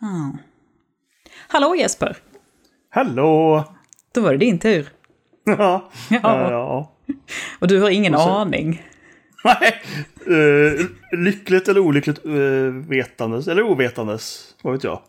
[0.00, 0.32] Ja.
[1.48, 2.16] Hallå Jesper!
[2.90, 3.64] Hallå!
[4.14, 4.88] Då var det din tur.
[5.44, 5.90] Ja.
[6.10, 6.50] Ja.
[6.50, 6.92] ja.
[7.58, 8.82] Och du har ingen så- aning.
[9.44, 9.82] Nej.
[10.26, 10.86] Eh,
[11.18, 15.00] lyckligt eller olyckligt uh, vetandes, eller ovetandes, vad vet jag.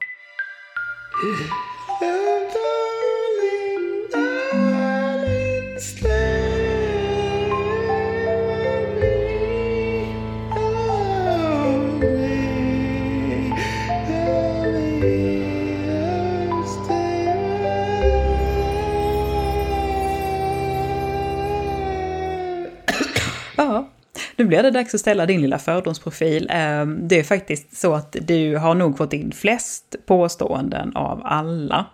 [24.48, 26.50] Nu blir det dags att ställa din lilla fördomsprofil.
[26.50, 31.86] Eh, Det är faktiskt så att du har nog fått in flest påståenden av alla.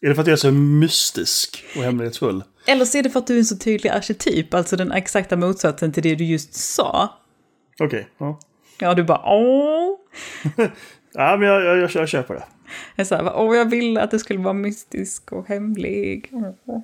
[0.00, 2.42] Är det för att jag är så mystisk och hemlighetsfull?
[2.66, 5.36] Eller så är det för att du är en så tydlig arketyp, alltså den exakta
[5.36, 7.08] motsatsen till det du just sa.
[7.80, 8.08] Okej.
[8.18, 8.38] ja.
[8.80, 9.96] Ja, du bara åh.
[11.12, 12.44] Ja, men jag, jag, jag, jag köper det.
[12.96, 16.28] Jag sa, åh, jag ville att det skulle vara mystisk och hemlig.
[16.66, 16.80] Åh.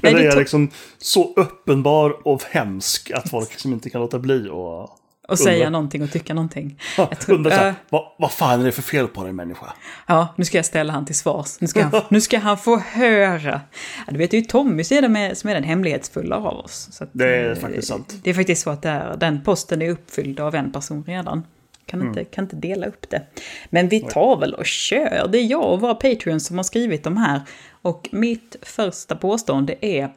[0.00, 4.82] Du är liksom så uppenbar och hemsk att folk liksom inte kan låta bli och...
[5.28, 6.80] och säga undra- någonting och tycka någonting.
[6.96, 9.32] Jag tror- Undrar så här, äh, vad, vad fan är det för fel på dig
[9.32, 9.66] människa?
[10.06, 11.56] Ja, nu ska jag ställa han till svars.
[11.60, 13.60] Nu ska han, nu ska han få höra.
[14.06, 16.36] Ja, du vet, det är ju Tommy som är, den med, som är den hemlighetsfulla
[16.36, 17.00] av oss.
[17.02, 18.14] Att, Det är eh, faktiskt sant.
[18.22, 21.42] Det är faktiskt så att är, den posten är uppfylld av en person redan.
[21.88, 23.22] Kan inte, kan inte dela upp det.
[23.70, 25.28] Men vi tar väl och kör.
[25.28, 27.40] Det är jag och våra Patreons som har skrivit de här.
[27.82, 30.10] Och mitt första påstående är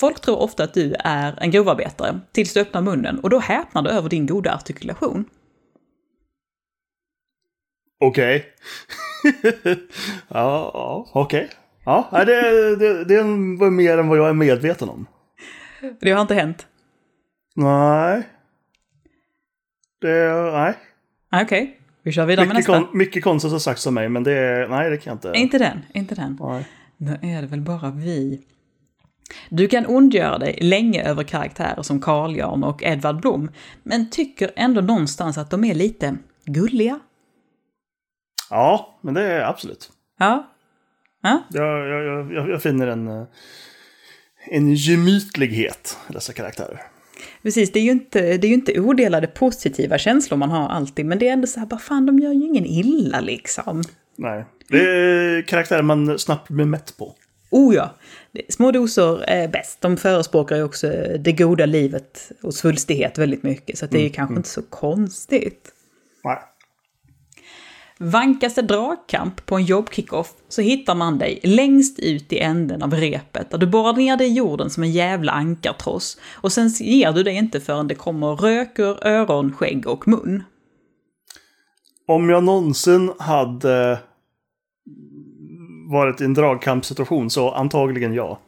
[0.00, 3.82] Folk tror ofta att du är en grovarbetare tills du öppnar munnen och då häpnar
[3.82, 5.24] du över din goda artikulation.
[8.04, 8.46] Okej.
[10.28, 11.48] ja, ja okej.
[11.84, 13.22] Ja, nej, det, det, det
[13.60, 15.06] var mer än vad jag är medveten om.
[16.00, 16.66] Det har inte hänt.
[17.54, 18.22] Nej.
[20.02, 20.74] Det, nej.
[21.30, 22.86] Ah, Okej, vi kör vidare med Mycket, nästa.
[22.88, 25.40] kon, mycket konstigt har sagts om mig, men det, nej, det kan jag inte.
[25.40, 26.38] Inte den, inte den.
[26.40, 26.68] Nej.
[26.96, 28.42] Då är det väl bara vi.
[29.50, 33.50] Du kan ondgöra dig länge över karaktärer som Carl Jan och Edvard Blom,
[33.82, 37.00] men tycker ändå någonstans att de är lite gulliga.
[38.50, 39.90] Ja, men det är absolut.
[40.18, 40.48] Ja.
[41.22, 43.24] Ja, Jag, jag, jag- jag, jag finner en, eh,
[44.50, 46.80] en gemytlighet i dessa karaktärer.
[47.42, 47.72] Precis.
[47.72, 51.28] Det är, ju inte, det är inte odelade positiva känslor man har alltid, men det
[51.28, 53.82] är ändå så här, bara fan, de gör ju ingen illa liksom.
[54.16, 54.44] Nej.
[54.68, 57.14] Det är karaktärer man snabbt blir mätt på.
[57.50, 57.94] Oh ja,
[58.48, 59.80] små doser är bäst.
[59.80, 64.10] De förespråkar ju också det goda livet och svulstighet väldigt mycket, så det är ju
[64.10, 65.72] kanske inte så konstigt.
[66.24, 66.38] Nej.
[68.04, 72.94] Vankas det dragkamp på en jobbkickoff så hittar man dig längst ut i änden av
[72.94, 76.20] repet där du borrar ner dig i jorden som en jävla ankartross.
[76.34, 80.44] Och sen ger du dig inte förrän det kommer rök ur öron, skägg och mun.
[82.06, 83.98] Om jag någonsin hade
[85.90, 88.38] varit i en dragkampssituation så antagligen ja.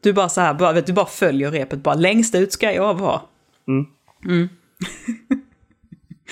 [0.00, 2.94] Du bara så här, bara, vet, du bara följer repet, bara längst ut ska jag
[2.94, 3.20] vara.
[3.68, 3.86] Mm.
[4.24, 4.48] Mm.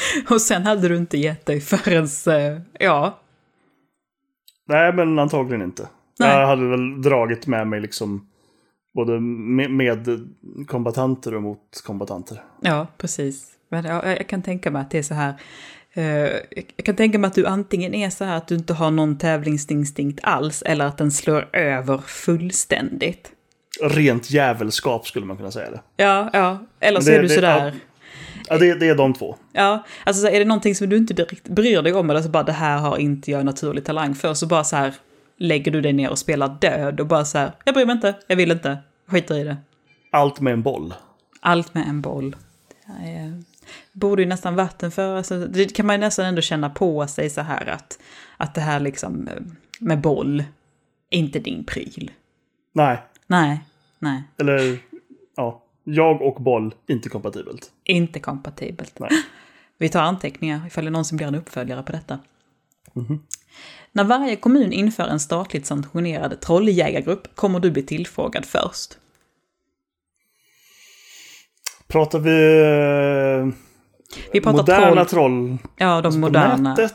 [0.31, 2.05] och sen hade du inte gett dig förrän,
[2.55, 3.19] eh, ja,
[4.69, 5.89] Nej, men antagligen inte.
[6.19, 6.39] Nej.
[6.39, 8.29] Jag hade väl dragit med mig liksom
[8.95, 10.21] både med, med
[10.69, 12.43] kombatanter och mot kombatanter.
[12.61, 13.49] Ja, precis.
[13.69, 15.35] Men ja, jag kan tänka mig att det är så här.
[15.93, 16.05] eh,
[16.77, 19.19] jag kan tänka mig att du antingen är så här att du inte har någon
[19.19, 23.33] tävlingsinstinkt alls, eller att den slår över fullständigt.
[23.83, 25.81] Rent jävelskap skulle man kunna säga det.
[25.97, 26.59] Ja, ja.
[26.81, 27.75] Eller så Det- är du det- sådär.
[28.49, 29.37] Ja, det, det är de två.
[29.53, 32.29] Ja, alltså så är det någonting som du inte direkt bryr dig om, eller så
[32.29, 34.95] bara det här har inte jag naturlig talang för, så bara så här
[35.37, 38.15] lägger du dig ner och spelar död och bara så här, jag bryr mig inte,
[38.27, 39.57] jag vill inte, skiter i det.
[40.13, 40.95] Allt med en boll.
[41.41, 42.37] Allt med en boll.
[42.87, 43.43] Det är-
[43.93, 45.17] borde ju nästan vatten för.
[45.17, 47.99] Alltså, det kan man ju nästan ändå känna på sig så här att,
[48.37, 49.35] att det här liksom eh,
[49.81, 50.45] med boll,
[51.11, 52.11] inte din pryl.
[52.73, 53.61] Nej, Nej,
[53.99, 54.79] nej, eller
[55.37, 55.63] ja.
[55.85, 57.72] Jag och boll, inte kompatibelt.
[57.85, 58.99] Inte kompatibelt.
[58.99, 59.11] Nej.
[59.79, 62.19] Vi tar anteckningar ifall det någonsin blir en uppföljare på detta.
[63.93, 68.99] När varje kommun inför en statligt sanktionerad trolljägargrupp kommer du bli tillfrågad först.
[71.87, 73.55] Pratar vi eh,
[74.33, 76.57] Vi pratar moderna troll, troll ja de moderna.
[76.57, 76.95] nätet?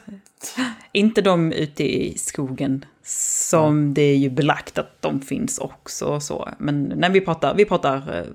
[0.91, 2.85] Inte de ute i skogen,
[3.43, 6.49] som det är ju belagt att de finns också så.
[6.57, 8.25] Men när vi pratar, vi pratar, eh,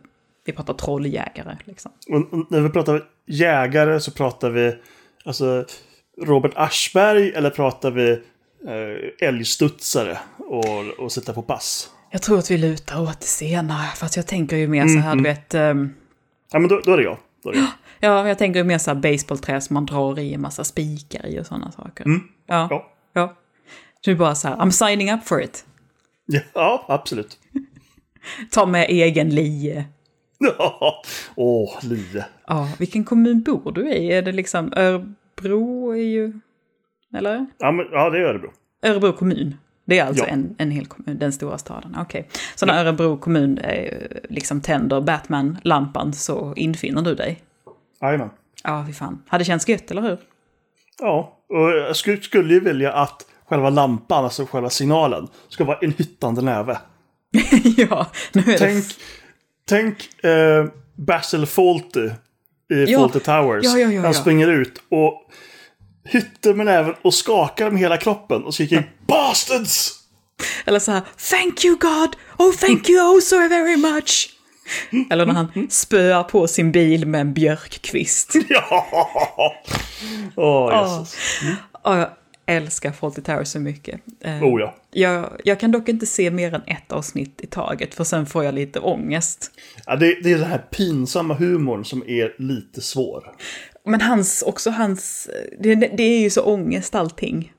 [0.44, 1.92] vi pratar trolljägare liksom.
[2.08, 4.74] Och och när vi pratar jägare så pratar vi
[5.24, 5.64] alltså
[6.22, 8.10] Robert Aschberg eller pratar vi
[8.66, 11.90] eh, älgstudsare och, och sitta på pass?
[12.10, 15.16] Jag tror att vi lutar åt det senare, fast jag tänker ju mer så här,
[15.16, 15.94] du vet, ehm,
[16.52, 17.18] Ja, men då, då är det jag.
[17.42, 17.68] Då är det jag.
[18.04, 21.40] Ja, jag tänker mer så här baseballträ som man drar i en massa spikar i
[21.40, 22.06] och sådana saker.
[22.46, 22.92] Ja, Ja.
[23.12, 23.36] ja.
[24.04, 25.64] Det är bara så här, I'm signing up for it.
[26.54, 27.38] Ja, absolut.
[28.50, 29.84] Ta med egen lie.
[30.58, 31.02] Ja.
[31.34, 32.24] Åh, lie.
[32.46, 34.12] Ja, vilken kommun bor du i?
[34.12, 36.32] Är det liksom Örebro är ju...
[37.16, 37.46] Eller?
[37.58, 38.50] Ja, men, ja, det är Örebro.
[38.82, 39.54] Örebro kommun.
[39.84, 40.30] Det är alltså Ja.
[40.30, 41.96] en, en hel kommun, den stora staden.
[42.00, 42.28] Okej.
[42.54, 47.42] Så när Örebro kommun eh, liksom tänder Batman-lampan så infinner du dig?
[48.00, 48.30] Jajamän.
[48.64, 49.22] Ja, fy fan.
[49.28, 50.18] Hade känts gött, eller hur?
[51.00, 55.78] Ja, och jag skulle, skulle ju vilja att själva lampan, alltså själva signalen, ska vara
[55.78, 56.78] en hyttande näve.
[57.76, 58.94] ja, nu är Tänk, det...
[59.68, 60.66] tänk eh,
[60.96, 62.10] Basil Fawlty
[62.72, 62.98] i Ja.
[62.98, 63.64] Fawlty Towers.
[63.64, 65.28] Ja, ja, Han springer ut och
[66.04, 69.92] hytter med näven och skakar med hela kroppen och skriker Bastards!
[70.64, 72.16] Eller så här, thank you God!
[72.38, 74.28] Oh, thank you oh so very much!
[75.10, 78.34] Eller när han spöar på sin bil med en björkkvist.
[78.48, 78.86] Ja!
[80.36, 81.16] Åh, Jesus.
[81.84, 82.08] Ja, jag
[82.46, 84.00] älskar Fawlty Towers så mycket.
[84.20, 84.74] Eh, Oh ja.
[84.90, 88.44] jag, jag kan dock inte se mer än ett avsnitt i taget, för sen får
[88.44, 89.50] jag lite ångest.
[89.86, 93.32] ja det, det är den här pinsamma humorn som är lite svår.
[93.84, 95.30] Men hans, också hans,
[95.60, 97.52] det, det är ju så ångest allting.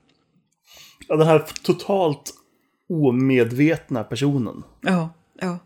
[1.08, 2.34] Ja, den här totalt
[2.90, 4.64] omedvetna personen.
[4.82, 5.10] Ja,
[5.42, 5.60] ja.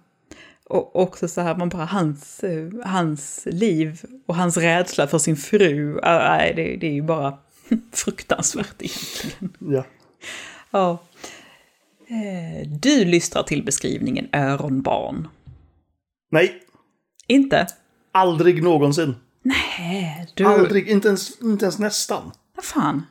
[0.70, 5.36] Och också så här, man bara, hans, eh, hans liv och hans rädsla för sin
[5.36, 7.38] fru, ah, nej, det, det är ju bara
[7.92, 9.74] fruktansvärt egentligen.
[9.76, 9.86] Ja.
[10.72, 11.00] Ja.
[12.10, 15.28] Eh, Du lystrar till beskrivningen öronbarn.
[16.32, 16.62] Nej,
[17.28, 17.68] Inte?
[18.12, 19.16] aldrig någonsin.
[19.42, 20.46] Nej, du...
[20.46, 22.32] Aldrig, inte ens, inte ens nästan.
[22.56, 23.06] Vad fan?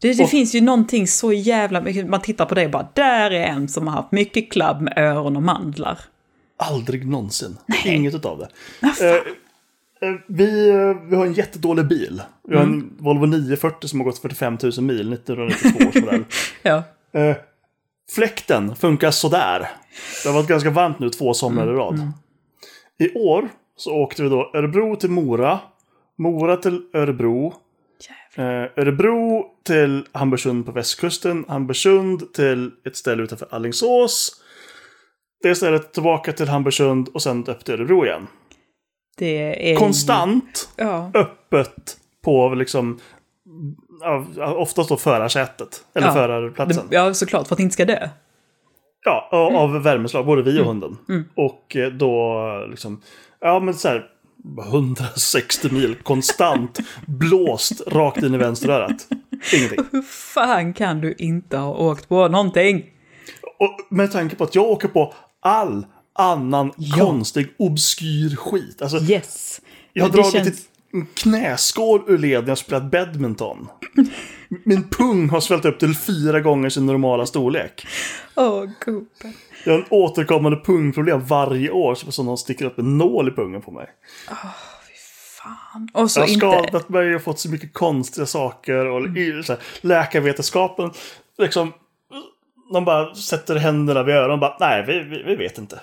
[0.00, 2.88] Det, det Och- finns ju någonting så jävla mycket, man tittar på det och bara,
[2.94, 5.98] där är en som har haft mycket klabb med öron och mandlar.
[6.56, 7.56] Aldrig någonsin.
[7.84, 8.48] Inget utav det.
[8.86, 9.22] Eh,
[10.28, 12.22] vi, eh, vi har en jättedålig bil.
[12.48, 12.74] Vi har Mm.
[12.78, 16.24] en Volvo 940 som har gått 45 000 mil, 1992 års modell.
[16.62, 16.82] Ja.
[17.12, 17.36] Eh,
[18.14, 19.68] fläkten funkar sådär.
[20.22, 22.12] Det har varit ganska varmt nu två somrar Mm, i rad.
[22.98, 25.58] I år så åkte vi då Örebro till Mora,
[26.18, 27.54] Mora till Örebro,
[28.34, 28.44] eh,
[28.76, 34.42] Örebro till Hamburgsund på västkusten, Hamburgsund till ett ställe utanför Alingsås.
[35.42, 38.26] Det stället tillbaka till Hamburgsund och sen upp till Örebro igen.
[39.16, 39.76] Det är...
[39.76, 41.10] Konstant Ja.
[41.14, 43.00] öppet på liksom,
[44.56, 46.12] oftast då förarsätet, eller Ja.
[46.12, 46.86] förarplatsen.
[46.90, 48.08] Ja, såklart, för att inte ska dö.
[49.04, 50.96] Ja, av av värmeslag, både vi och hunden.
[51.08, 51.24] Mm.
[51.36, 53.02] Och eh, då liksom,
[53.40, 54.06] ja men så här,
[54.68, 59.08] 160 mil konstant blåst rakt in i vänsterörat.
[59.54, 59.84] Ingenting.
[59.92, 62.84] Hur fan kan du inte ha åkt på någonting?
[63.58, 66.96] Och med tanke på att jag åker på all annan Ja.
[66.96, 68.82] konstig, obskyr skit.
[68.82, 69.60] Alltså, Yes.
[69.92, 73.68] jag har Det dragit känns- en knäskål ur led när jag spelat badminton.
[74.64, 77.86] Min pung har svällt upp till fyra gånger sin normala storlek.
[78.36, 79.34] Åh, gubben.
[79.64, 83.62] Jag har en återkommande pungproblem varje år, som någon sticker upp en nål i pungen
[83.62, 83.86] på mig.
[85.42, 85.88] Fan.
[85.92, 86.46] Och så Jag har inte...
[86.46, 88.86] skadat mig och fått så mycket konstiga saker.
[88.86, 90.90] Och här, läkarvetenskapen,
[91.38, 91.72] liksom,
[92.72, 95.80] de bara sätter händerna vid öronen och bara, nej, vi, vi, vi vet inte.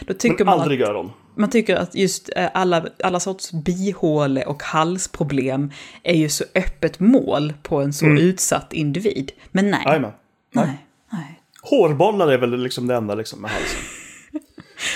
[0.00, 1.12] Då tycker Men man aldrig att, öron.
[1.34, 5.70] man tycker att just eh, alla, alla sorts bihåle och halsproblem
[6.02, 9.32] är ju så öppet mål på en så utsatt individ.
[9.50, 9.82] Men nej.
[9.86, 10.12] Jajamän.
[10.52, 10.86] Nej.
[11.12, 11.40] nej.
[11.62, 13.80] Hårbollar är väl liksom det enda liksom med halsen.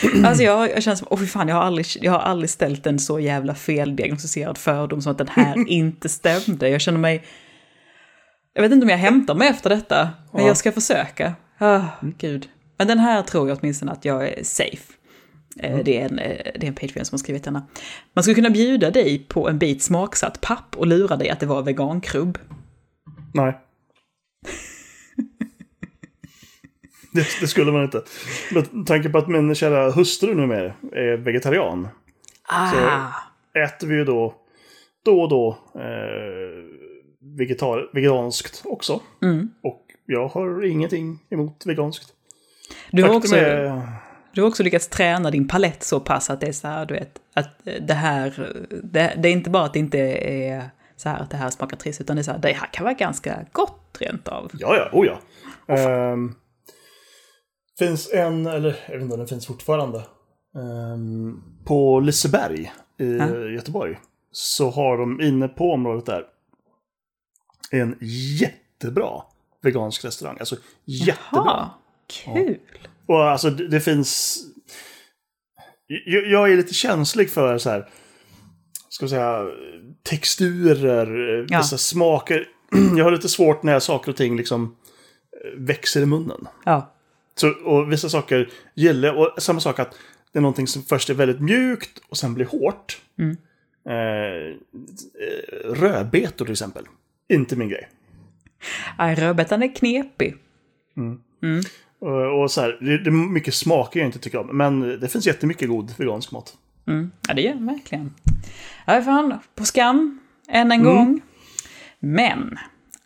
[0.24, 2.86] Alltså jag, jag känner som, åh fy fan, jag har, aldrig, jag har aldrig ställt
[2.86, 6.68] en så jävla feldiagnostiserad fördom som att den här inte stämde.
[6.68, 7.24] Jag känner mig...
[8.56, 10.48] Jag vet inte om jag hämtar mig efter detta, men Ja.
[10.48, 11.34] jag ska försöka.
[11.58, 12.48] Ah, gud.
[12.78, 14.92] Men den här tror jag åtminstone att jag är safe.
[15.60, 17.66] Eh, Det, är en, eh, det är en Patreon som har skrivit denna.
[18.14, 21.46] Man skulle kunna bjuda dig på en bit smaksatt papp och lura dig att det
[21.46, 22.38] var vegankrubb.
[23.34, 23.58] Nej.
[27.12, 28.02] Det, det skulle man inte.
[28.52, 31.88] Med tanke på att min kära hustru numera är vegetarian.
[32.48, 33.08] Ah,
[33.64, 34.34] Äter vi ju då,
[35.04, 35.82] då och då, eh,
[37.36, 39.00] vegetar, veganskt också.
[39.22, 39.50] Mm.
[39.62, 42.12] Och jag har ingenting emot veganskt.
[42.90, 43.82] du, har också, är,
[44.32, 46.94] du har också lyckats träna din palett så pass att det är så här, du
[46.94, 48.52] vet, att det här,
[48.82, 51.76] det, det är inte bara att det inte är så här att det här smakar
[51.76, 54.50] trist, utan det är så här, det här kan vara ganska gott rent av.
[54.58, 55.18] Ja, ja, oh ja.
[55.74, 56.34] Ehm,
[57.78, 60.02] finns en, eller jag vet inte om den finns fortfarande.
[60.56, 63.38] Ehm, på Liseberg i Ja.
[63.38, 63.98] Göteborg.
[64.32, 66.24] Så har de inne på området där
[67.70, 67.96] en
[68.40, 69.22] jättebra
[69.62, 70.36] vegansk restaurang.
[70.40, 71.20] Alltså jättebra.
[71.32, 71.70] Jaha,
[72.06, 72.58] kul.
[73.06, 74.38] Och alltså det, det finns...
[75.86, 77.88] Jag, jag är lite känslig för så här
[78.88, 79.46] ska vi säga,
[80.02, 81.58] texturer, Ja.
[81.58, 82.48] vissa smaker.
[82.96, 84.76] Jag har lite svårt när saker och ting liksom
[85.44, 86.48] eh, växer i munnen.
[86.64, 86.94] Ja.
[87.34, 89.14] Så, och vissa saker gillar.
[89.14, 89.94] Och samma sak att
[90.32, 93.00] det är någonting som först är väldigt mjukt och sen blir hårt.
[93.18, 93.36] Mm.
[93.88, 94.46] Eh,
[95.26, 96.84] eh, rödbetor till exempel.
[97.32, 97.88] Inte min grej.
[98.98, 100.36] Nej, rödbetan är knepig.
[101.98, 104.56] Och, och så här, det, det är mycket smaker jag inte tycker om.
[104.56, 106.56] Men det finns jättemycket god vegansk mat.
[106.86, 107.10] Mm.
[107.28, 108.14] Ja, det gör det verkligen.
[108.86, 110.84] Ja, fan, på skam, än en Mm.
[110.94, 111.20] gång.
[112.00, 112.58] Men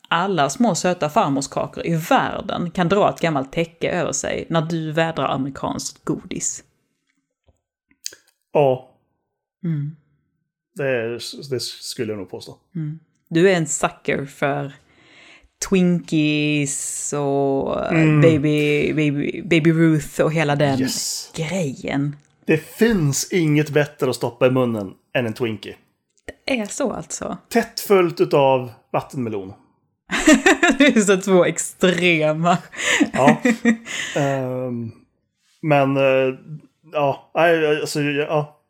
[0.08, 4.92] alla små söta farmorskakor i världen kan dra ett gammalt täcke över sig när du
[4.92, 6.64] vädrar amerikanskt godis.
[8.52, 8.86] Ja,
[9.64, 9.96] Mm.
[10.74, 11.12] det,
[11.50, 12.58] det skulle jag nog påstå.
[13.30, 14.72] Du är en sucker för
[15.68, 18.20] Twinkies och Mm.
[18.20, 21.32] baby, baby, baby Ruth och hela den Yes.
[21.36, 22.16] grejen.
[22.44, 25.76] Det finns inget bättre att stoppa i munnen än en Twinkie.
[26.46, 27.38] Det är så alltså.
[27.48, 29.52] Tätt följt utav vattenmelon.
[30.78, 32.58] det är så två extrema.
[33.12, 33.40] Ja.
[34.16, 34.92] Ehm,
[35.62, 36.34] men, eh,
[36.92, 38.60] ja, alltså, ja.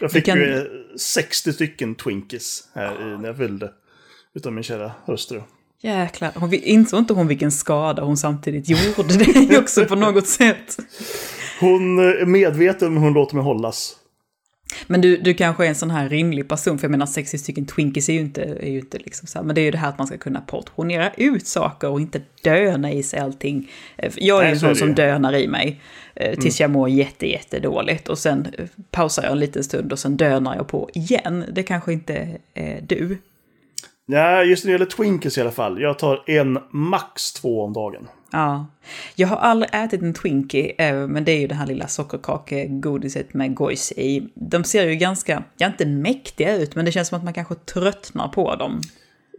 [0.00, 0.62] Jag fick kan- ju eh,
[0.96, 3.72] 60 stycken Twinkies här i, när jag fyllde.
[4.34, 5.42] Utav min kära hustru.
[5.80, 10.78] Jäklar, hon insåg inte hon vilken skada hon samtidigt gjorde det också på något sätt.
[11.60, 13.96] Hon eh, är medveten men hon låter mig hållas.
[14.86, 17.66] Men du, du kanske är en sån här rimlig person, för jag menar 60 stycken
[17.66, 19.78] Twinkies är ju inte, är ju inte liksom så här, men det är ju det
[19.78, 23.70] här att man ska kunna portionera ut saker och inte döna i sig allting.
[23.96, 25.80] Eh, Jag är Nej, ju en sån som dönar i mig
[26.14, 29.92] eh, tills jag mår jätte, jätte dåligt och sen eh, pausar jag en liten stund
[29.92, 31.44] och sen dönar jag på igen.
[31.52, 33.18] Det kanske inte är du.
[34.06, 35.80] Ja, just när det gäller Twinkies i alla fall.
[35.80, 38.08] Jag tar en, max två om dagen.
[38.34, 38.66] Ja.
[39.14, 43.34] Jag har aldrig ätit en Twinkie, eh, men det är ju det här lilla sockerkakegodiset
[43.34, 44.28] med gojs i.
[44.34, 47.54] De ser ju ganska, ja inte mäktiga ut, men det känns som att man kanske
[47.54, 48.80] tröttnar på dem.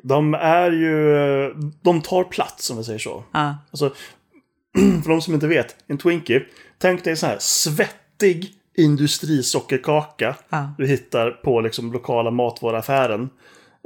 [0.04, 1.54] De är ju...
[1.82, 3.24] De tar plats om vi säger så.
[3.32, 3.90] Ja, Alltså,
[5.04, 6.44] för de som inte vet, en Twinkie.
[6.78, 10.36] Tänk dig en sån här svettig industrisockerkaka.
[10.50, 10.74] Ja.
[10.78, 13.30] Du hittar på liksom lokala matvaruaffären.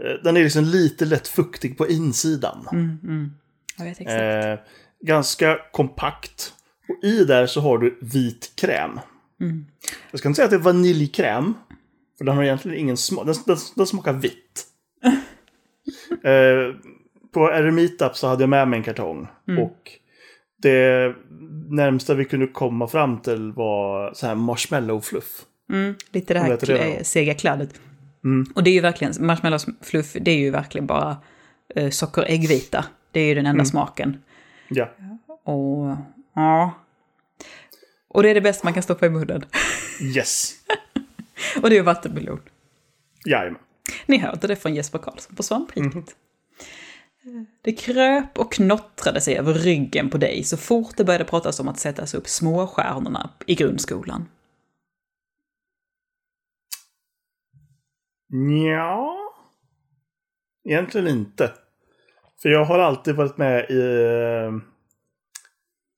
[0.03, 2.67] Eh, Den är liksom lite lätt fuktig på insidan.
[3.77, 4.21] jag vet exakt.
[4.21, 4.65] Eh,
[5.05, 6.53] ganska kompakt.
[6.89, 8.99] Och i där så har du vit kräm.
[10.11, 11.53] Jag ska inte säga att det är vaniljkräm.
[12.17, 13.25] För den har egentligen ingen smak.
[13.25, 14.65] Den, den, den smakar vitt.
[16.23, 16.75] eh,
[17.33, 19.27] på Eremitup så hade jag med mig en kartong.
[19.59, 19.91] Och
[20.61, 21.15] det
[21.69, 25.41] närmsta vi kunde komma fram till var så här marshmallow-fluff.
[25.71, 27.69] Mm, lite det här heter det kl- sega kladdet.
[28.55, 31.17] Och det är ju verkligen, marshmallows fluff, det är ju verkligen bara
[31.75, 32.85] eh, socker och äggvita.
[33.11, 34.17] Det är ju den enda smaken.
[34.69, 34.89] Ja.
[35.43, 35.97] Och
[36.33, 36.73] ja.
[38.07, 39.45] Och det är det bästa man kan stoppa i munnen.
[40.15, 40.53] Yes.
[41.61, 42.41] och det är vattenmelon.
[43.25, 43.61] Jajamän.
[44.05, 46.15] Ni hörde det från Jesper Karlsson på Svampriket.
[47.61, 51.67] Det kröp och knottrade sig över ryggen på dig så fort det började pratas om
[51.67, 54.29] att sättas upp småstjärnorna i grundskolan.
[58.75, 59.15] Ja.
[60.69, 61.53] Egentligen inte.
[62.41, 63.79] För jag har alltid varit med i...
[63.79, 64.53] eh,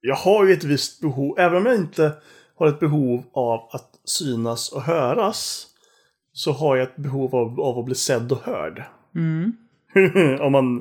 [0.02, 2.14] Jag har ju ett visst behov, även om jag inte
[2.58, 5.68] har ett behov av att synas och höras.
[6.34, 8.84] Så har jag ett behov av, av att bli sedd och hörd.
[10.40, 10.78] om man...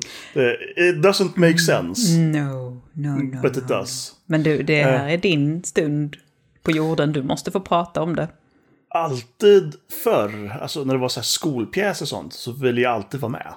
[0.77, 2.17] It doesn't make sense.
[2.17, 3.41] No, no, no.
[3.41, 3.75] But it no.
[3.75, 4.15] does.
[4.25, 6.17] Men du, det här är din stund
[6.63, 7.11] på jorden.
[7.13, 8.27] Du måste få prata om det.
[8.89, 13.19] Alltid förr, alltså när det var så här skolpjäser och sånt, så ville jag alltid
[13.19, 13.53] vara med.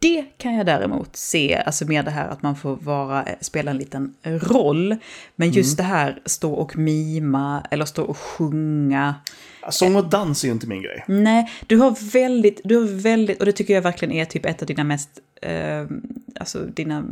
[0.00, 3.76] Det kan jag däremot se, alltså mer det här att man får vara, spela en
[3.76, 4.96] liten roll.
[5.36, 9.14] Men just det här stå och mima eller stå och sjunga.
[9.70, 11.04] Sång och dans är ju inte min grej.
[11.08, 14.62] Nej, du har väldigt, du har väldigt, och det tycker jag verkligen är typ ett
[14.62, 15.10] av dina mest,
[15.42, 15.86] eh,
[16.40, 17.04] alltså dina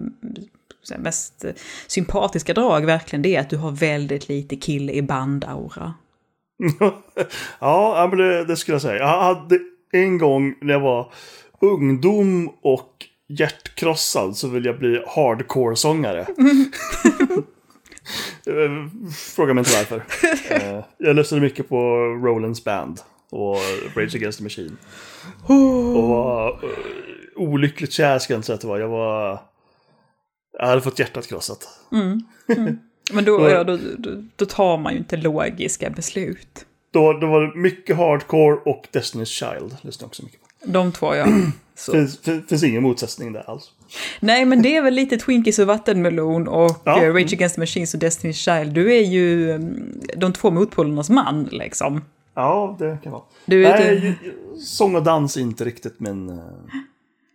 [0.98, 1.44] mest
[1.86, 5.94] sympatiska drag verkligen, det är att du har väldigt lite kille i bandaura.
[7.60, 8.96] ja, men det, det skulle jag säga.
[8.96, 9.58] Jag hade
[9.92, 11.12] en gång när jag var
[11.60, 12.92] ungdom och
[13.28, 16.26] hjärtkrossad så ville jag bli hardcore-sångare.
[18.46, 20.02] Eh, Fråga mig inte varför.
[20.54, 21.76] Eh, Jag lyssnade mycket på
[22.24, 23.56] Rollins Band och
[23.96, 24.76] Rage Against the Machine.
[25.96, 26.68] Och var eh,
[27.36, 28.78] olyckligt kär ska jag inte säga att det var.
[28.78, 29.40] Jag var...
[30.58, 31.68] Jag hade fått hjärtat krossat.
[33.12, 36.66] Men då, ja, då, då, då tar man ju inte logiska beslut.
[36.92, 39.76] Då, då var det mycket hardcore och Destiny's Child.
[39.82, 40.45] Lyssnade jag också mycket på.
[40.64, 41.26] De två, ja.
[41.78, 41.92] Så.
[41.92, 43.70] Finns, finns, ingen motsättning där alls.
[44.20, 47.02] Nej, men det är väl lite Twinkies och vattenmelon och Ja.
[47.04, 48.72] eh, Rage Against the Machines och Destiny's Child.
[48.74, 52.04] Du är ju mm, de två motpolernas man, liksom.
[52.34, 53.22] Ja, det kan vara.
[53.46, 54.18] Du, Nej,
[54.64, 56.28] sång och dans är inte riktigt min...
[56.28, 56.36] eh,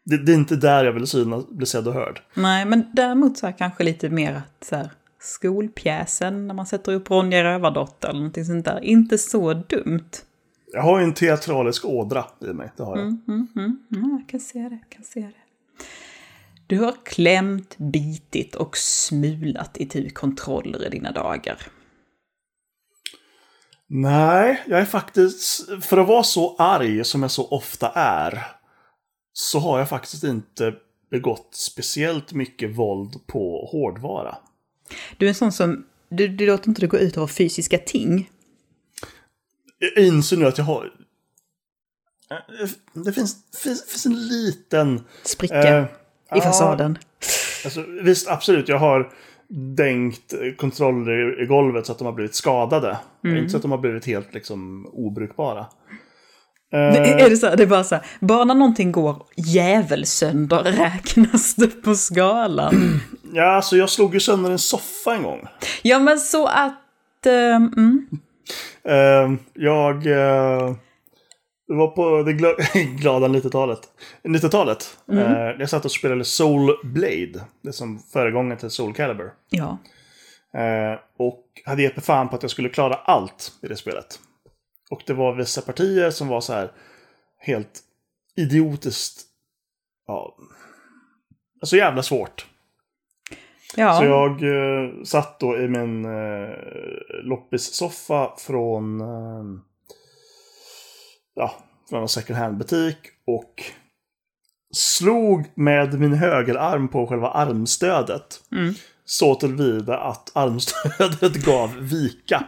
[0.04, 2.22] Det, det är inte där jag vill synas, bli sedd och hörd.
[2.34, 6.94] Nej, men däremot så här kanske lite mer att så här, skolpjäsen när man sätter
[6.94, 8.80] upp Ronja Rövardotter eller någonting sånt där.
[8.84, 10.10] Inte så dumt.
[10.74, 13.08] Jag har ju en teatralisk ådra i mig, det har jag.
[13.08, 13.78] Mm, mm, mm.
[13.90, 15.34] Ja, jag kan se det, kan se det.
[16.68, 21.58] Du har klämt, bitit och smulat i tur kontroller i dina dagar.
[23.88, 25.70] Nej, jag är faktiskt...
[25.82, 28.46] För att vara så arg som jag så ofta är,
[29.34, 30.74] så har jag faktiskt inte
[31.10, 34.38] begått speciellt mycket våld på hårdvara.
[35.18, 38.30] Du är en sån som, du, du låter inte det gå ut över fysiska ting.
[39.82, 40.90] Jag inser nu att jag har...
[42.94, 45.04] Det finns, finns, finns en liten...
[45.24, 45.88] Spricka eh, i
[46.30, 46.98] ja, fasaden.
[47.64, 48.70] Alltså, visst, absolut.
[48.70, 49.12] Jag har
[49.76, 52.98] dängt kontroller i golvet så att de har blivit skadade.
[53.26, 55.66] Inte så att de har blivit helt liksom obrukbara.
[56.72, 60.64] Det, är det, så här, det är bara så här, bara när någonting går jävelsönder
[60.64, 63.00] räknas det på skalan.
[63.34, 65.48] Ja, alltså jag slog ju sönder en soffa en gång.
[65.82, 67.26] Ja, men så att...
[67.26, 68.08] eh, mm.
[68.84, 70.04] Eh, jag...
[71.68, 72.54] det var på det gla
[72.98, 73.80] glada 90-talet.
[74.24, 74.98] 90-talet.
[75.12, 77.46] Eh, jag satt och spelade Soul Blade.
[77.62, 79.32] Det som föregångaren till Soul Calibur.
[79.50, 79.78] Ja.
[80.54, 84.20] Eh, och hade gett mig fan på att jag skulle klara allt i det spelet.
[84.92, 86.72] Och det var vissa partier som var så här
[87.40, 87.80] helt
[88.36, 89.22] idiotiskt...
[90.08, 90.38] Ja,
[91.64, 92.46] så jävla svårt.
[93.75, 93.94] Ja.
[93.98, 96.50] Så jag eh, satt då i min eh,
[97.24, 99.62] loppis-soffa från, eh,
[101.36, 101.51] ja,
[101.90, 102.98] från en second hand-butik
[103.28, 103.63] och
[104.74, 108.40] slog med min högerarm på själva armstödet.
[108.51, 108.74] Mm.
[109.06, 112.44] Så tillvida att armstödet gav vika.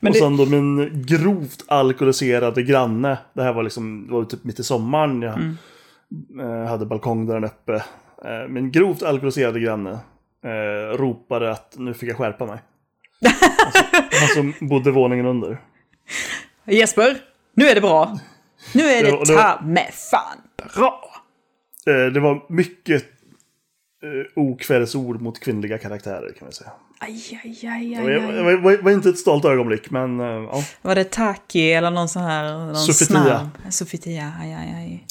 [0.00, 4.44] Men och sen då min grovt alkoholiserade granne, det här var liksom, det var typ
[4.44, 6.40] mitt i sommaren, jag Mm.
[6.40, 7.84] eh, hade balkongdörren uppe.
[8.24, 9.90] Eh, min grovt alkoholiserade granne
[10.44, 12.58] eh, ropade att nu fick jag skärpa mig.
[14.20, 15.60] Han som bodde våningen under.
[16.66, 17.16] Jesper,
[17.54, 18.18] nu är det bra.
[18.74, 20.38] Nu är Det det var- det ta med fan
[20.76, 21.00] bra.
[21.86, 23.02] Eh, det var mycket
[24.02, 26.70] eh, okvällsord mot kvinnliga karaktärer kan vi säga.
[27.00, 28.42] Aj, aj, aj, Det aj, aj.
[28.42, 30.64] var, var, var inte ett stolt ögonblick, men eh, ja.
[30.82, 32.66] Var det Taki eller någon sån här...
[32.66, 33.16] Någon Sofitia.
[33.16, 35.06] snabb- Sofitia, aj, aj, aj.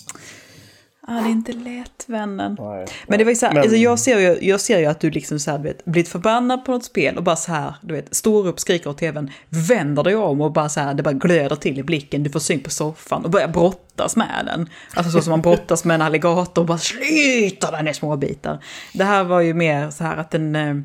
[1.08, 2.58] Ja, det är inte lätt, vännen.
[2.60, 2.86] Nej.
[3.08, 5.00] Men det var ju så här, Men- alltså jag, ser ju, jag ser ju att
[5.00, 7.94] du liksom så här, vet, blivit förbannad på något spel och bara så här, du
[7.94, 11.14] vet, står upp, skriker åt tvn, vänder dig om och bara så här, det bara
[11.14, 14.70] glöder till i blicken, du får syn på soffan och börjar brottas med den.
[14.96, 18.64] Alltså så som man brottas med en alligator och bara sliter den i små bitar.
[18.94, 20.76] Det här var ju mer så här att den, eh,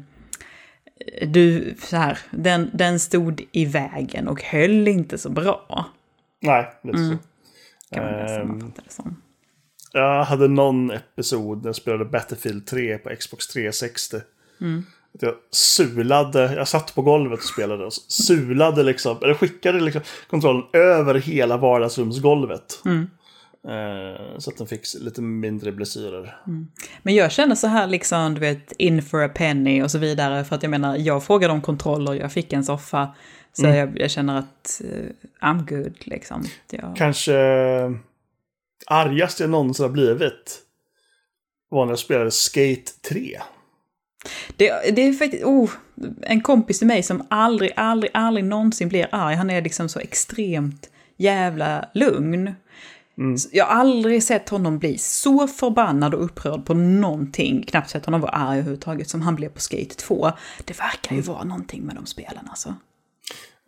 [1.26, 5.86] du, så här, den, den stod i vägen och höll inte så bra.
[6.42, 7.16] Nej, lite så.
[7.94, 9.22] Kan man Ehm, sammanfatta det som.
[9.96, 14.16] Jag hade någon episod när jag spelade Battlefield 3 på Xbox 360.
[15.14, 20.02] Att jag sulade, jag satt på golvet och spelade och sulade liksom, eller skickade liksom
[20.30, 22.80] kontrollen över hela vardagsrumsgolvet.
[23.68, 26.36] Eh, så att den fick lite mindre blessyrer.
[27.02, 30.44] Men jag känner så här liksom, du vet, in for a penny och så vidare.
[30.44, 33.14] För att jag menar, jag frågade om kontroller, jag fick en soffa.
[33.52, 36.44] Så jag, jag känner att eh, I'm good liksom.
[36.70, 37.32] Jag, Kanske
[38.86, 40.62] argast jag någonsin har blivit
[41.68, 43.40] var när jag spelade Skate 3.
[44.56, 45.70] det, det är faktiskt, oh,
[46.22, 49.34] en kompis till mig som aldrig, aldrig, aldrig någonsin blir arg.
[49.34, 52.54] Han är liksom så extremt jävla lugn.
[53.38, 58.04] Så Jag har aldrig sett honom bli så förbannad och upprörd på någonting, knappt sett
[58.04, 60.32] honom vara arg överhuvudtaget, som han blev på Skate 2.
[60.64, 62.74] Det verkar ju vara någonting med de spelen alltså.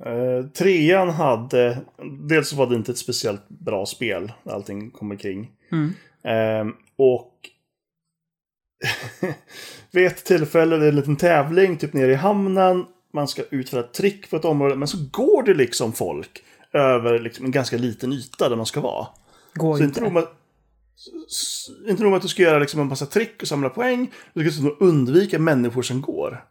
[0.07, 1.79] Uh, trean hade,
[2.29, 5.51] dels var det inte ett speciellt bra spel, allting kom kring.
[6.25, 7.33] Ehm, och
[9.91, 13.81] vid ett tillfälle, det är en liten tävling, typ nere i hamnen, man ska utföra
[13.81, 17.77] ett trick på ett område, men så går det liksom folk över liksom en ganska
[17.77, 19.07] liten yta där man ska vara.
[19.55, 20.01] Går Så inte inte.
[20.01, 20.23] nog med,
[21.29, 24.11] s- inte nog med att du ska göra liksom en massa trick och samla poäng,
[24.35, 26.45] du ska dessutom undvika människor som går.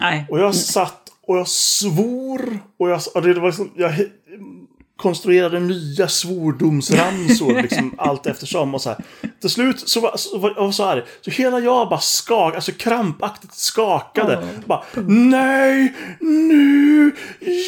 [0.00, 0.26] Nej.
[0.30, 2.58] Och jag satt och jag svor.
[2.78, 3.92] Och jag, och det var liksom, jag
[4.96, 8.74] konstruerade nya svordomsramsor liksom, allt eftersom.
[8.74, 8.98] Och så här.
[9.40, 11.04] Till slut så var, så var så här.
[11.20, 14.32] Så hela jag bara skakade, alltså krampaktigt skakade.
[14.32, 14.62] Ja.
[14.66, 17.12] Bara, nej, nu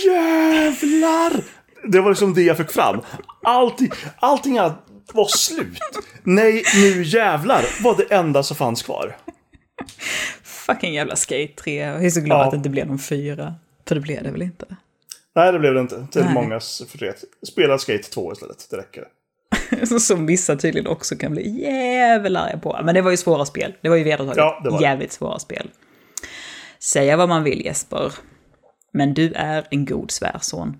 [0.05, 1.45] jävlar!
[1.89, 3.01] Det var liksom det jag fick fram.
[3.43, 5.79] Allting, allting annat var slut.
[6.23, 9.17] Nej, nu jävlar var det enda som fanns kvar.
[10.67, 11.75] Fucking jävla Skate 3.
[11.77, 12.45] Jag är så glad Ja.
[12.45, 13.55] att det inte blev någon fyra.
[13.89, 14.77] För det blev det väl inte?
[15.35, 16.07] Nej, det blev det inte.
[16.13, 16.35] Till Nej.
[16.35, 17.25] mångas förtret.
[17.47, 19.05] Spela Skate 2 istället, det räcker.
[20.01, 22.81] Som vissa tydligen också kan bli jävla arga på.
[22.85, 23.75] Men det var ju svåra spel.
[23.81, 24.37] Det var ju vedertaget.
[24.37, 24.85] Ja, det var det.
[24.85, 25.71] Jävligt svåra spel.
[26.79, 28.13] Säga vad man vill Jesper.
[28.93, 30.77] Men du är en god svärson.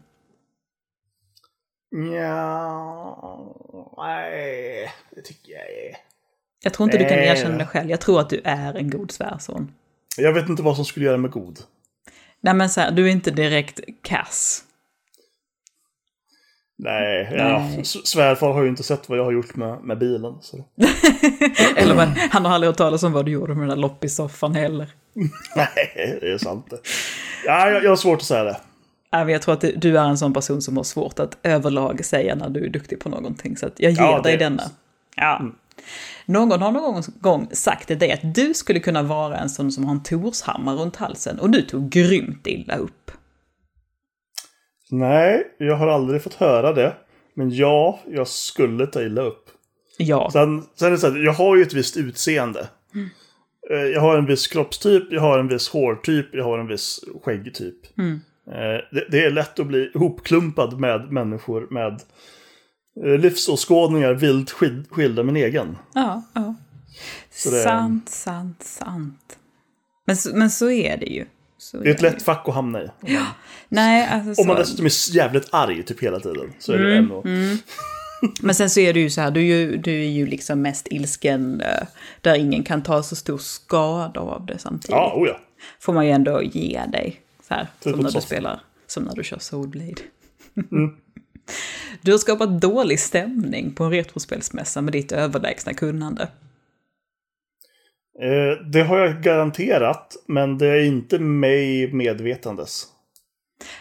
[2.11, 5.97] Ja, nej, det tycker jag är...
[6.63, 7.29] Jag tror inte du kan Nej.
[7.29, 7.91] erkänna det själv.
[7.91, 9.73] Jag tror att du är en god svärson.
[10.17, 11.59] Jag vet inte vad som skulle göra mig god.
[12.41, 14.65] Nej men så här, du är inte direkt kass.
[16.79, 17.85] Nej, ja, Nej.
[17.85, 20.35] svärfar har ju inte sett vad jag har gjort med, med bilen.
[21.77, 24.55] Eller men, han har aldrig hört talas om vad du gjorde med den där loppissoffan
[24.55, 24.89] heller.
[25.57, 26.79] Nej, det är sant det.
[27.47, 28.57] Ja, jag, jag har svårt att säga det.
[29.11, 32.35] Men jag tror att du- är en sån person som har svårt att överlag säga
[32.35, 33.57] när du är duktig på någonting.
[33.57, 34.57] Så att jag ger Ja, dig det- Mm.
[34.57, 34.71] denna.
[35.17, 35.43] Ja.
[36.27, 39.85] Någon har någon gång sagt till dig att du skulle kunna vara en sån som
[39.85, 43.11] har en Torshammar runt halsen och du tog grymt illa upp.
[44.91, 46.93] Nej, jag har aldrig fått höra det.
[47.35, 49.45] Men ja, jag skulle ta illa upp.
[49.99, 52.69] Ja, Sen, sen är det så här, jag har ju ett visst utseende.
[53.71, 57.01] Eh, Jag har en viss kroppstyp, jag har en viss hårtyp, jag har en viss
[57.25, 57.77] skäggtyp.
[57.99, 58.55] Eh,
[58.93, 62.01] Det, det är lätt att bli ihopklumpad med människor med
[62.97, 64.51] livsåskådningar vilt
[64.91, 65.77] skilda min egen.
[65.95, 66.55] ja, ja.
[67.45, 69.39] det- Sant, sant, sant.
[70.07, 71.27] Men, men så är det ju.
[71.59, 72.13] Så Det är ett det ju.
[72.13, 72.85] lätt fack att hamna i.
[73.01, 73.23] Om man,
[73.69, 76.53] Nej, alltså om man dessutom är jävligt arg typ hela tiden.
[76.59, 77.23] Så är det Mm, ändå...
[78.43, 80.63] Men sen så är du ju så här, du är ju, du är ju liksom
[80.63, 81.87] mest ilsken eh,
[82.21, 84.91] där ingen kan ta så stor skada av det samtidigt.
[84.91, 85.41] Ja, oh ja.
[85.81, 87.21] Får man ju ändå ge dig.
[87.49, 89.95] Så här, som Förutom när du spelar, som när du kör Soulblade.
[92.03, 96.23] Du har skapat dålig stämning på en retrospelsmässa med ditt överlägsna kunnande.
[98.23, 102.85] Eh, det har jag garanterat, men det är inte mig medvetandes.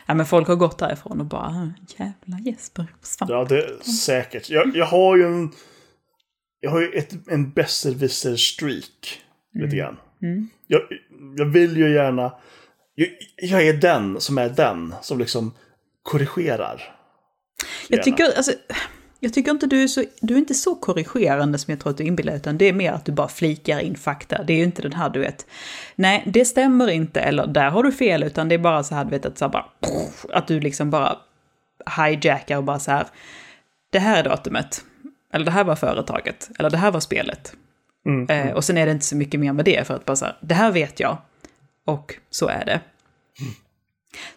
[0.05, 3.29] Ja, men folk har gått därifrån och bara, "Ah, jävla Jesper, försvann.
[3.31, 4.49] Ja, det är säkert.
[4.49, 5.51] Jag, jag har ju en...
[6.59, 9.19] Jag har ju ett, en besserwisser-streak.
[9.53, 9.97] Lite grann.
[10.67, 10.81] Jag,
[11.37, 12.33] jag vill ju gärna...
[12.95, 13.07] Jag,
[13.37, 15.53] jag är den som är den som liksom
[16.03, 16.95] korrigerar.
[17.91, 18.51] Jag tycker, alltså,
[19.19, 21.97] jag tycker inte du är så, du är inte så korrigerande som jag tror att
[21.97, 24.43] du inbillar utan det är mer att du bara flikar in fakta.
[24.43, 25.45] Det är ju inte den här, du vet,
[25.95, 29.05] nej, det stämmer inte, eller där har du fel, utan det är bara så här,
[29.05, 29.65] du vet, att, så bara,
[30.33, 31.17] att du liksom bara
[31.97, 33.07] hijackar och bara så här,
[33.89, 34.83] det här är datumet,
[35.33, 37.53] eller det här var företaget, eller det här var spelet.
[38.05, 40.15] Mm, Eh, och sen är det inte så mycket mer med det, för att bara
[40.15, 41.17] så här, det här vet jag,
[41.85, 42.79] och så är det.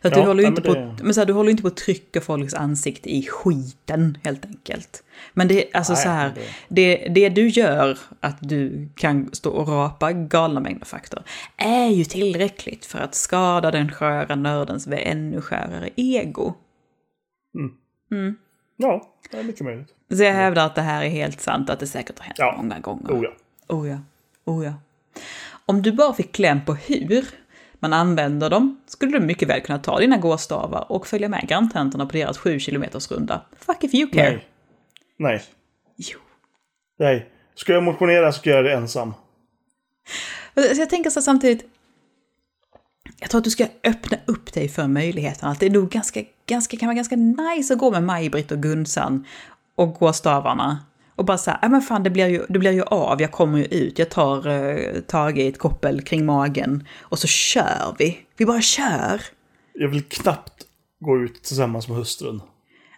[0.02, 1.32] Så att du, Ja, håller ju nej, inte men på, det- men så här, du
[1.32, 5.02] håller inte på att trycka folks ansikte i skiten, helt enkelt.
[5.32, 6.32] Men det är alltså Nej, så här,
[6.68, 11.22] det- det, det du gör, att du kan stå och rapa galna mängder fakta,
[11.56, 16.54] är ju tillräckligt för att skada den sköra nördens ännu skörare ego.
[18.76, 19.88] Ja, det är mycket möjligt.
[20.12, 22.54] Så jag hävdar att det här är helt sant, att det säkert har hänt Ja.
[22.56, 23.10] många gånger.
[23.12, 23.30] Oh ja.
[23.68, 23.98] Oh ja,
[24.44, 24.72] oh ja.
[25.66, 27.24] Om du bara fick kläm på hur
[27.84, 32.06] man använder dem skulle du mycket väl kunna ta dina gåstavar och följa med granntanterna
[32.06, 33.42] på deras 7 km runda.
[33.58, 34.30] Fuck if you care.
[34.30, 34.48] Nej.
[35.18, 35.42] Nej.
[35.96, 36.18] Jo.
[36.98, 37.30] Nej.
[37.54, 39.14] Ska jag motionera så ska jag göra det ensam.
[40.54, 41.64] Så jag tänker så samtidigt,
[43.18, 45.48] jag tror att du ska öppna upp dig för möjligheten.
[45.48, 48.62] Att det är nog ganska, ganska, kan vara ganska nice att gå med Maj-Britt och
[48.62, 49.26] Gunsan
[49.74, 50.78] och gåstavarna.
[51.16, 53.58] Och bara säga, ja men fan det blir, ju, det blir ju av, jag kommer
[53.58, 58.18] ju ut, jag tar uh, tag i ett koppel kring magen och så kör vi.
[58.36, 59.22] Vi bara kör.
[59.72, 60.66] Jag vill knappt
[61.00, 62.42] gå ut tillsammans med hustrun.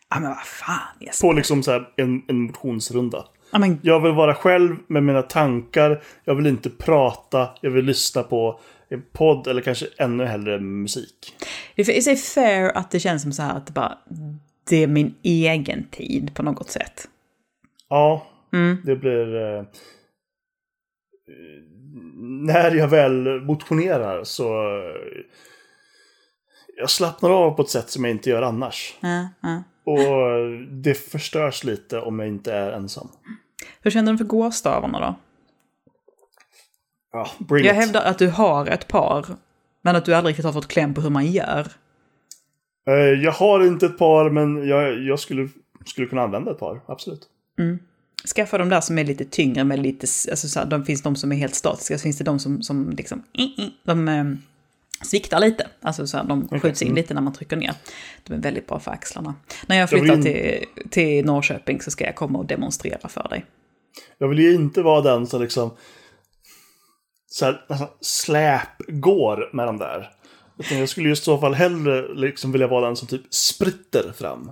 [0.08, 1.28] Ja men vad fan Jesper.
[1.28, 3.24] På liksom så här en, en motionsrunda.
[3.50, 6.02] Ja men Jag vill vara själv med mina tankar.
[6.24, 7.48] Jag vill inte prata.
[7.60, 11.36] Jag vill lyssna på en podd eller kanske ännu hellre musik.
[11.76, 13.98] det är så fair att det känns som så här att det bara,
[14.68, 17.08] det är min egen tid på något sätt.
[17.88, 18.26] Ja,
[18.84, 19.36] det blir...
[19.36, 19.64] Eh,
[22.46, 24.44] när jag väl motionerar så...
[24.78, 25.22] Eh,
[26.76, 28.94] jag slappnar av på ett sätt som jag inte gör annars.
[29.00, 29.62] Ja, ja.
[29.84, 33.08] Och det förstörs lite om jag inte är ensam.
[33.82, 35.14] Hur känner du för gåstavarna då?
[37.12, 37.72] Ja, Jag it.
[37.72, 39.26] hävdar att du har ett par,
[39.82, 41.66] men att du aldrig riktigt har fått kläm på hur man gör.
[42.88, 45.48] Eh, Jag har inte ett par, men jag, jag skulle,
[45.86, 46.80] skulle kunna använda ett par.
[46.86, 47.28] Absolut.
[48.34, 51.16] Skaffa de där som är lite tyngre med lite, alltså så här, de finns de
[51.16, 53.22] som är helt statiska, så finns det de som, som liksom,
[53.84, 54.24] de eh,
[55.02, 55.66] sviktar lite.
[55.80, 57.74] Alltså så här, de skjuts in lite när man trycker ner.
[58.24, 59.34] De är väldigt bra för axlarna.
[59.66, 63.28] När jag Jag vill flyttar till, till Norrköping så ska jag komma och demonstrera för
[63.28, 63.44] dig.
[64.18, 65.70] Jag vill ju inte vara den som liksom
[67.26, 70.10] så här, nästan släp går med de där.
[70.58, 74.12] Utan jag skulle ju i så fall hellre liksom vilja vara den som typ spritter
[74.12, 74.50] fram.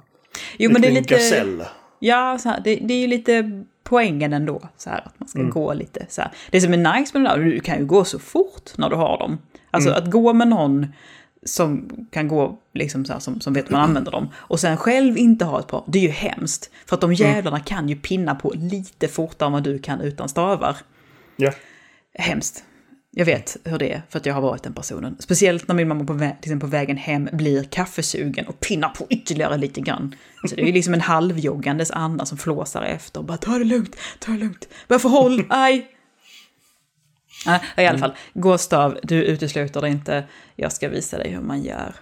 [0.58, 1.14] Jo, men det är lite...
[1.14, 1.64] gasell.
[1.98, 4.62] Ja, så här, det, det är ju lite poängen ändå.
[4.76, 5.50] Så här, att man Mm.
[5.50, 6.30] ska gå lite så här.
[6.50, 8.96] Det som är nice med det där, du kan ju gå så fort när du
[8.96, 9.38] har dem.
[9.70, 10.02] Alltså Mm.
[10.04, 10.86] att gå med någon
[11.46, 14.28] som kan gå, liksom så här, som, som vet hur man använder dem.
[14.34, 16.70] Och sen själv inte ha ett par, det är ju hemskt.
[16.86, 17.16] För att Mm.
[17.16, 20.76] de jävlarna kan ju pinna på lite fortare än vad du kan utan stavar.
[21.36, 21.52] Ja.
[22.18, 22.64] Hemskt.
[23.16, 25.16] Jag vet hur det är, för att jag har varit den personen.
[25.18, 28.88] Speciellt när min mamma på, vä- till exempel på vägen hem blir kaffesugen och pinnar
[28.88, 30.14] på ytterligare lite grann.
[30.48, 33.64] Så det är ju liksom en halvjoggandes Anna som flåsar efter och bara ta det
[33.64, 34.68] lugnt, ta det lugnt.
[34.88, 35.90] Varför håll, aj!
[37.46, 40.24] Ja, I alla fall, Gustav, du utesluter det inte.
[40.56, 41.94] Jag ska visa dig hur man gör.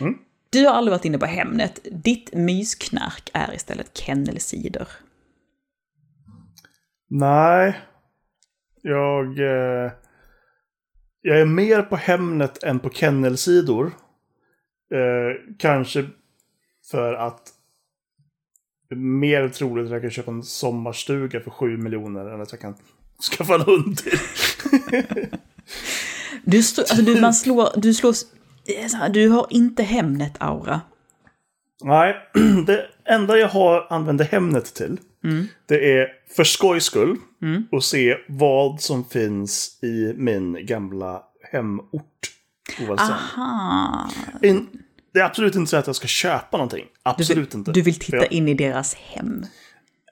[0.00, 0.14] Mm.
[0.50, 1.78] Du har aldrig varit inne på Hemnet.
[1.90, 4.88] Ditt mysknark är istället kennelsidor.
[7.08, 7.78] Nej.
[8.82, 9.38] Jag...
[9.38, 9.92] Eh,
[11.22, 13.86] jag är mer på Hemnet än på kennelsidor.
[14.94, 16.06] Eh, kanske
[16.90, 17.52] för att
[18.88, 22.52] det är mer troligt att jag kan köpa en sommarstuga för 7 miljoner än att
[22.52, 22.74] jag kan
[23.32, 24.18] skaffa en hund till.
[26.44, 28.14] Du, stå, alltså du, man slår, du slår,
[29.12, 30.80] du har inte Hemnet-aura.
[31.84, 32.16] Nej,
[32.66, 34.98] det enda jag har använder Hemnet till,
[35.66, 37.16] det är för skojs skull
[37.72, 42.02] och se vad som finns i min gamla hemort.
[42.98, 44.10] Aha.
[44.42, 44.68] In,
[45.14, 46.84] det är absolut inte så att jag ska köpa någonting.
[46.84, 47.72] Du Absolut vill, inte.
[47.72, 49.44] du vill titta jag- in i deras hem.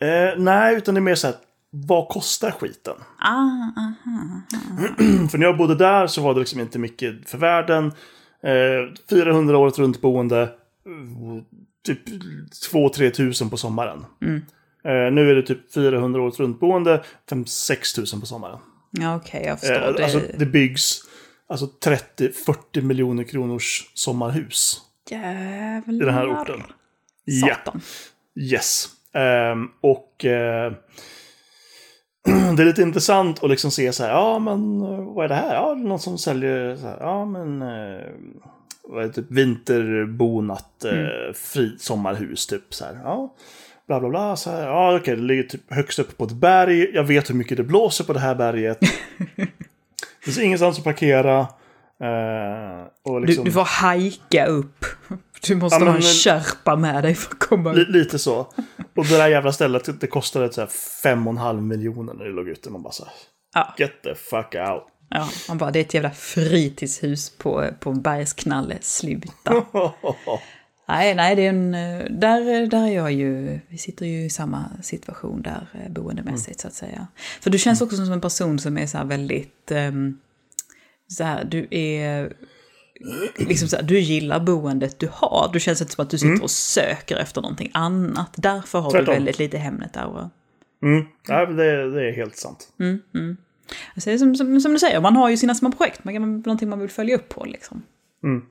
[0.00, 1.36] Eh, nej, utan det är mer så här,
[1.70, 2.94] vad kostar skiten?
[3.18, 3.30] Ah,
[3.76, 4.40] aha.
[5.30, 7.86] För när jag bodde där så var det liksom inte mycket för världen.
[8.42, 10.42] Eh, 400 året runt boende.
[10.42, 10.48] eh,
[11.86, 12.00] Typ
[12.72, 14.04] 2-3 tusen på sommaren.
[14.84, 17.02] Eh, nu är det typ 400 året runt boende.
[17.30, 18.58] 5-6 tusen på sommaren.
[18.90, 19.88] Ja, okej, jag förstår.
[19.88, 21.00] Eh, det, Alltså det byggs
[21.48, 24.80] alltså 30-40 miljoner kronors sommarhus.
[25.10, 25.94] Jävlar.
[26.02, 26.62] I den här orten.
[27.24, 27.46] Ja.
[27.48, 27.80] Satan.
[28.40, 28.88] Yes.
[29.14, 30.72] Ehm, och eh,
[32.56, 35.34] det är lite intressant att liksom se så här, ja men eh, vad är det
[35.34, 35.54] här?
[35.54, 38.06] Ja, det är någon som säljer så här, ja men eh,
[38.82, 43.00] vad är det, typ vinterbonat eh, fri, sommarhus typ så här.
[43.04, 43.34] Ja,
[43.90, 44.36] bla bla bla.
[44.36, 46.90] Så här, ja okej, det ligger typ högst upp på ett berg.
[46.94, 48.78] Jag vet hur mycket det blåser på det här berget.
[49.36, 51.38] det finns ingenstans att parkera.
[51.40, 54.84] Eh, och Du, liksom, du får hajka upp.
[55.46, 57.88] Du måste Ja, ha en men- Sherpa med dig för att komma upp.
[57.88, 58.38] lite så.
[58.96, 60.68] Och det där jävla stället, det kostade så här
[61.02, 62.70] fem och en halv miljoner när det låg ute.
[62.70, 63.12] Man bara så här,
[63.54, 64.82] Ja, get the fuck out.
[65.10, 68.78] ja, man bara, det är ett jävla fritidshus på, på en bergsknalle.
[68.80, 69.54] Sluta.
[70.90, 71.74] Nej, nej, det är en...
[71.74, 73.60] eh, Där, där är jag ju...
[73.68, 77.06] Vi sitter ju i samma situation där eh, boendemässigt så att säga.
[77.40, 79.70] För du känns också som en person som är så här väldigt...
[79.70, 80.18] ehm,
[81.08, 82.32] så här, du är...
[83.36, 85.50] Liksom så här, du gillar boendet du har.
[85.52, 88.30] Du känns inte som att du sitter och söker efter någonting annat.
[88.36, 89.06] Därför har Tvärtom.
[89.06, 90.30] du väldigt lite Hemnet-aura.
[90.82, 91.04] Mm.
[91.28, 92.68] Ja, det, det är helt sant.
[93.94, 96.14] Alltså, det är som, som, som du säger, man har ju sina små projekt, man
[96.40, 97.82] någonting man vill följa upp på liksom.
[98.24, 98.42] Mm.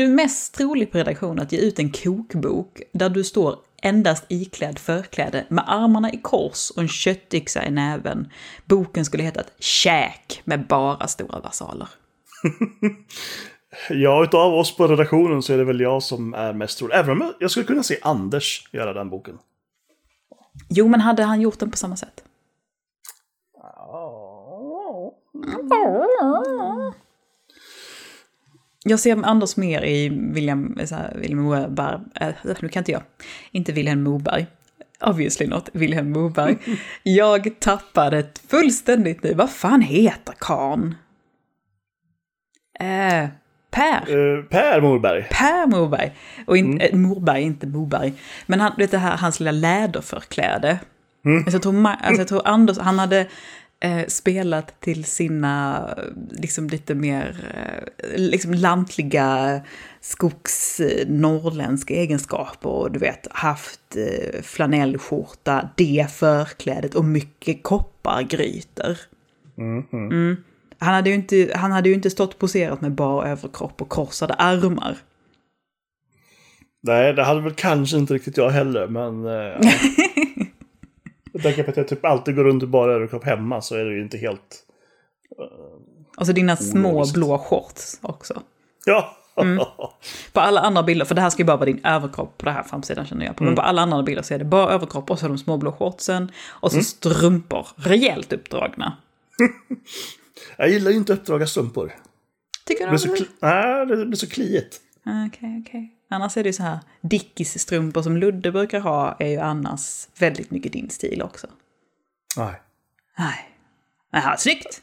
[0.00, 4.24] Du är mest trolig på redaktionen att ge ut en kokbok där du står endast
[4.28, 8.28] iklädd förkläde med armarna i kors och en köttyxa i näven.
[8.64, 11.88] Boken skulle heta Käk med bara stora versaler.
[13.90, 16.94] Ja, utav oss på redaktionen så är det väl jag som är mest trolig.
[16.94, 19.38] Även om jag- skulle kunna se Anders göra den boken.
[20.68, 22.24] Jo, men hade han gjort den på samma sätt?
[28.84, 33.02] Jag ser Anders mer i William, så här, William Moberg, äh, nu kan inte jag,
[33.50, 34.46] inte Wilhelm Moberg,
[35.00, 36.58] obviously not Wilhelm Moberg.
[37.02, 40.94] Jag tappade fullständigt nu, vad fan heter karln?
[42.80, 43.28] Eh,
[43.70, 43.96] per.
[43.96, 45.26] Eh, per Morberg.
[45.30, 46.12] Per Morberg.
[46.46, 48.12] Och in, eh, Morberg, inte Moberg.
[48.46, 50.78] Men han, vet det här, hans lilla läderförkläde.
[51.24, 53.26] Alltså, jag, tror, alltså, jag tror Anders, han hade
[53.80, 55.88] eh, spelat till sina
[56.30, 59.60] liksom lite mer eh, liksom lantliga
[60.00, 62.68] skogs eh, norrländska egenskaper.
[62.68, 68.96] Och du vet, haft eh, flanellskjorta, det förklädet och mycket koppargrytor.
[69.58, 70.36] Mm.
[70.78, 74.34] Han hade, ju inte, han hade ju inte stått poserat med bar överkropp och korsade
[74.34, 74.96] armar.
[76.82, 79.26] Nej, det hade väl kanske inte riktigt jag heller, men...
[79.26, 79.72] Eh, ja.
[81.44, 83.84] jag tänker på att jag typ alltid går runt i bara överkropp hemma så är
[83.84, 84.66] det ju inte helt...
[86.16, 88.42] Och så dina små blå shorts också.
[88.84, 89.16] Ja!
[90.32, 92.54] På alla andra bilder, för det här ska ju bara vara din överkropp på den
[92.54, 93.44] här framsidan känner jag på.
[93.44, 95.72] Men på alla andra bilder så är det bara överkropp och så de små blå
[95.72, 96.32] shortsen.
[96.48, 98.96] Och så strumpor, rejält uppdragna.
[100.56, 101.92] jag gillar ju inte uppdraga strumpor.
[102.66, 103.08] Tycker Det du?
[103.08, 104.80] blir så, nej, det blir så kliigt.
[105.28, 105.94] Okej, okej.
[106.12, 110.50] Annars är det ju så här, Dickies-strumpor som Ludde brukar ha är ju annars väldigt
[110.50, 111.46] mycket din stil också.
[112.36, 112.54] Nej,
[113.18, 113.50] Nej.
[114.12, 114.82] Jaha, snyggt!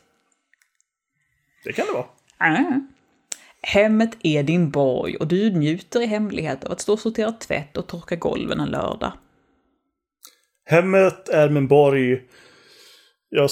[1.64, 2.06] det kan det vara.
[2.38, 2.82] Ah.
[3.62, 7.78] Hemmet är din borg och du njuter i hemlighet av att stå och sortera tvätt
[7.78, 9.12] och torka golven en lördag.
[10.66, 12.22] Hemmet är min borg.
[13.30, 13.50] Jag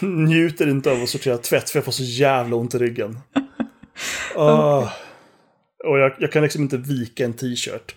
[0.00, 3.18] njuter inte av att sortera tvätt för jag får så jävla ont i ryggen.
[4.36, 4.92] Ah.
[5.84, 7.94] Och jag, jag kan liksom inte vika en t-shirt.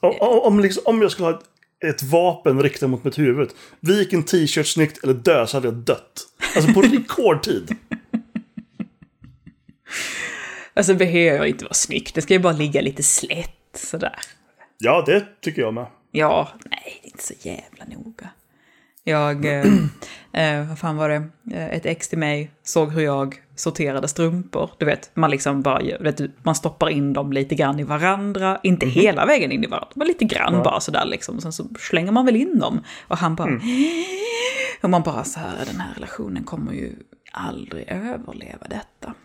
[0.00, 1.44] Om, om, om, liksom, om jag skulle ha ett,
[1.84, 3.50] ett vapen riktat mot mitt huvud.
[3.80, 6.26] Vik en t-shirt snyggt eller dö så hade jag dött.
[6.56, 7.76] Alltså på rekordtid.
[10.74, 14.18] Alltså behöver inte vara snyggt, det ska ju bara ligga lite slätt sådär.
[14.78, 15.86] Ja, det tycker jag med.
[16.10, 18.30] Ja, nej, det är inte så jävla noga.
[19.04, 19.62] Jag, eh,
[20.32, 24.70] eh, vad fan var det, eh, ett ex till mig såg hur jag sorterade strumpor.
[24.78, 28.60] Du vet, man liksom bara, vet du, man stoppar in dem lite grann i varandra.
[28.62, 31.40] Inte hela vägen in i varandra, men lite grann bara sådär liksom.
[31.40, 32.80] Sen så slänger man väl in dem.
[33.08, 33.60] Och han bara,
[34.82, 36.92] och man bara så här, den här relationen kommer ju
[37.32, 39.14] aldrig överleva detta.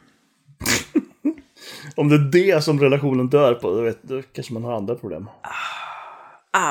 [1.96, 4.96] Om det är det som relationen dör på, då, vet, då kanske man har andra
[4.96, 5.30] problem.
[5.42, 5.75] Ah,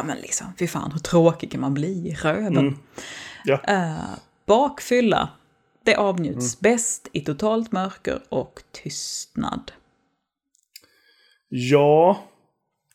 [0.06, 2.78] men liksom, fy fan, hur tråkig kan man bli i röven?
[3.44, 3.60] Ja.
[3.68, 5.28] Eh, bakfylla,
[5.84, 9.72] det avnjuts bäst i totalt mörker och tystnad.
[11.48, 12.24] Ja,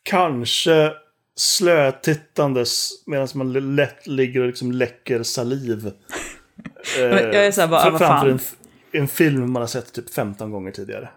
[0.02, 0.92] kanske
[1.36, 5.92] slötittandes medan man lätt ligger och liksom läcker saliv.
[6.98, 8.38] Eh, jag är så här bara, vad framför en,
[8.92, 11.08] en film man har sett typ 15 gånger tidigare.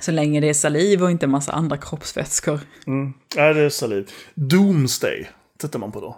[0.00, 2.60] Så länge det är saliv och inte en massa andra kroppsvätskor.
[3.36, 4.10] Nej, det är saliv.
[4.34, 6.16] Doomsday tittar man på då.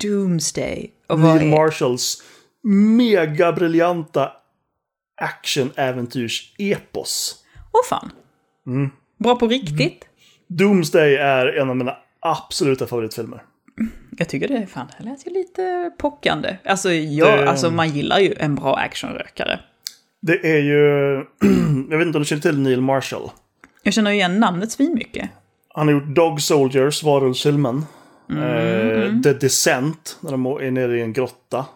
[0.00, 0.90] Doomsday.
[1.06, 1.50] Och Neil.
[1.50, 2.22] Marshalls
[2.96, 4.32] mega briljanta
[5.22, 7.34] action-äventyrs-epos.
[7.72, 8.10] Åh fan.
[9.18, 10.04] Bra på riktigt.
[10.48, 13.42] Doomsday är en av mina absoluta favoritfilmer.
[14.18, 16.56] Jag tycker det, fan, det lät ju lite pockande.
[16.64, 19.60] Alltså, ja, Det- alltså man gillar ju en bra actionrökare.
[20.22, 21.14] Det är ju...
[21.90, 23.30] jag vet inte om du känner till Neil Marshall.
[23.82, 25.30] Jag känner ju igen namnet svinmycket.
[25.74, 27.84] Han har gjort Dog Soldiers, varulvsfilmen.
[28.30, 31.66] Eh, The Descent, när de är nere i en grotta.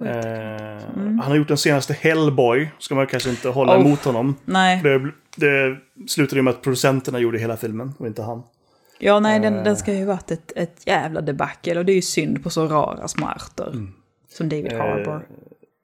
[0.00, 3.80] Eh, Han har gjort den senaste Hellboy, ska man kanske inte hålla Oh.
[3.86, 4.36] emot honom.
[4.44, 5.76] Nej, Det, det
[6.08, 8.42] slutade ju med att producenterna gjorde hela filmen och inte han.
[8.98, 12.02] ja, nej, den, den ska ju varit ett, ett jävla debacle och det är ju
[12.02, 13.86] synd på så rara små ärtor.
[14.28, 15.26] Som David Harbour.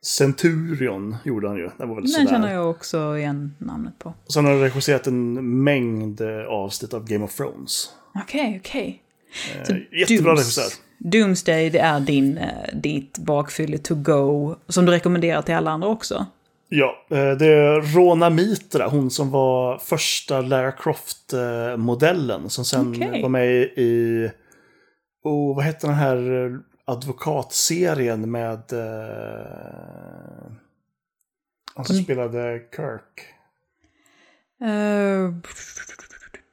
[0.03, 1.71] Centurion gjorde han ju.
[1.79, 2.27] Den var väl Den sådär.
[2.29, 4.15] känner jag också igen namnet på.
[4.27, 7.91] Och sen har han regisserat en mängd eh, avsnitt av Game of Thrones.
[8.25, 9.03] Okej, okej.
[9.69, 10.65] Eh, Jättebra regissör.
[10.99, 15.89] Doomsday, det är din, eh, ditt bakfylle to go, som du rekommenderar till alla andra
[15.89, 16.27] också.
[16.69, 22.51] Ja, eh, det är Rona Mitra, hon som var första Lara Croft-modellen.
[22.51, 23.23] Som sen Okej.
[23.23, 24.31] var med i...
[25.25, 26.17] Oh, vad hette den här
[26.91, 28.73] advokatserien med...
[28.73, 30.53] Eh,
[31.75, 33.27] han som ni- spelade Kirk.
[34.63, 35.35] Uh,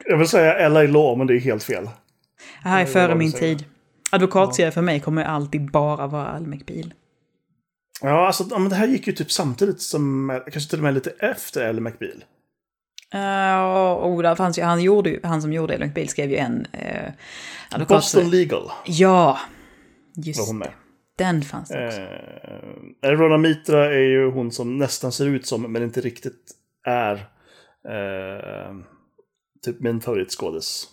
[0.06, 0.82] Jag vill säga L.A.
[0.82, 1.90] Law, men det är helt fel.
[2.64, 3.66] det här är före min tid.
[4.12, 6.94] Advokatserie för mig kommer alltid bara vara Al McBeal.
[8.02, 10.84] Ja, alltså ja, men det här gick ju typ samtidigt som, eh, kanske till och
[10.84, 12.24] med lite efter Ally McBeal.
[13.16, 16.68] Uh, och där fanns ju, han, gjorde han som gjorde Al McBeal skrev ju en
[17.76, 17.86] uh.
[17.88, 19.40] Boston Legal Ja,
[20.18, 20.66] var just hon det.
[20.66, 20.74] med.
[21.16, 22.02] Den fanns det också.
[23.08, 26.52] Eh, Rona Mitra är ju hon som nästan ser ut som, men inte riktigt
[26.84, 27.16] är,
[27.90, 28.76] eh,
[29.66, 30.88] typ min favoritskådis.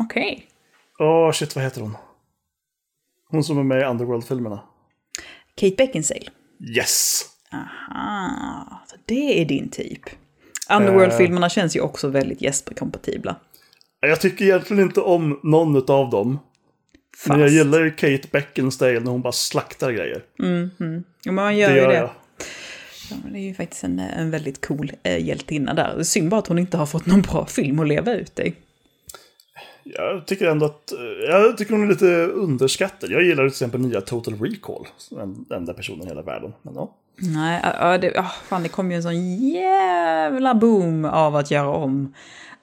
[0.00, 0.46] Okej.
[0.98, 1.96] Åh, shit, vad heter hon?
[3.28, 4.60] Hon som är med i Underworld-filmerna.
[5.54, 6.30] Kate Beckinsale.
[6.76, 7.22] Yes!
[7.52, 10.02] Aha, så det är din typ.
[10.70, 13.36] Underworld-filmerna känns ju också väldigt Jesper-kompatibla.
[14.00, 16.38] Jag tycker egentligen inte om någon av dem.
[17.16, 17.28] Fast.
[17.28, 20.22] Men jag gillar ju Kate Beckinsale när hon bara slaktar grejer.
[20.38, 20.68] Jo,
[21.24, 21.94] men man gör Det ju gör det.
[21.94, 22.10] jag.
[23.10, 26.02] Ja, det är ju faktiskt en, en väldigt cool äh, hjältinna där.
[26.02, 28.54] Synd bara att hon inte har fått någon bra film att leva ut i.
[29.84, 30.92] Jag tycker ändå att...
[30.92, 30.98] eh,
[31.30, 33.10] Jag tycker hon är lite underskattad.
[33.10, 34.86] Jag gillar till exempel nya Total Recall.
[35.10, 36.52] Den enda personen i hela världen.
[36.62, 36.94] Men ja.
[37.18, 41.50] Nej, ja, ja, det, ja, fan, det kom ju en sån jävla boom av att
[41.50, 42.14] göra om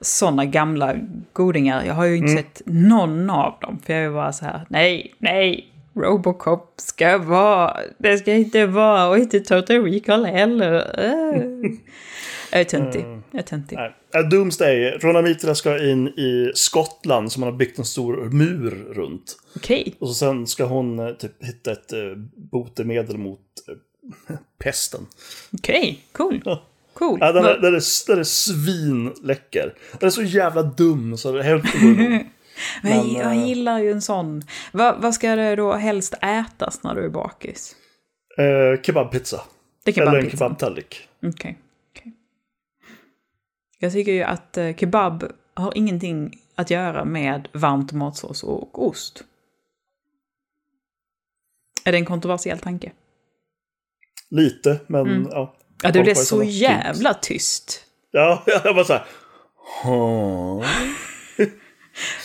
[0.04, 0.94] såna gamla
[1.32, 1.84] godingar.
[1.84, 5.14] Jag har ju inte sett någon av dem, för jag är bara så här, nej,
[5.18, 10.94] nej, Robocop ska vara, det ska inte vara, och inte Total Recall heller.
[11.04, 11.70] Äh.
[12.52, 13.76] Jag är töntig, jag är töntig.
[13.76, 13.94] Nej.
[14.14, 14.98] Äh, Doomsday.
[15.00, 19.36] Rona Mitra ska in i Skottland som man har byggt en stor mur runt.
[19.56, 21.98] Okej, Och så sen ska hon eh, typ hitta ett eh,
[22.36, 23.40] botemedel mot
[24.28, 25.06] eh, pesten.
[25.52, 26.42] okej, cool.
[26.94, 27.18] Cool.
[27.20, 29.74] Ja, den, är, den, är, den är svinläcker.
[30.00, 32.26] Den är så jävla dum så det är helt förbi.
[32.82, 34.42] Men jag, eh, gillar ju en sån.
[34.72, 37.76] Va, vad ska det då helst ätas när du är bakis?
[38.38, 39.40] eh, Kebabpizza.
[39.84, 41.08] Det kan Eller bara en kebabtallrik.
[41.22, 41.58] Okej.
[41.90, 42.12] okej.
[43.78, 45.24] Jag tycker ju att eh, kebab
[45.54, 49.24] har ingenting att göra med varm tomatsås och ost.
[51.84, 52.92] Är det en kontroversiell tanke?
[54.30, 55.28] Lite, men Mm.
[55.30, 55.54] ja.
[55.82, 57.80] Ja, det blev så jävla tyst.
[58.10, 59.04] Ja, jag bara såhär...
[59.82, 60.66] "Huh?"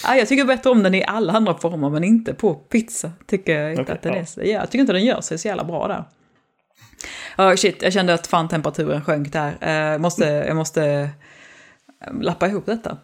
[0.04, 3.12] Ja, jag tycker bättre om den i alla andra former, men inte på pizza.
[3.28, 4.20] Tycker jag inte Okej, att den ja.
[4.20, 6.04] är så, ja, jag tycker inte den gör sig så jävla bra där.
[7.38, 9.58] Ja, shit, jag kände att fan temperaturen sjönk där.
[9.94, 12.98] Eh, måste, jag måste eh, lappa ihop detta.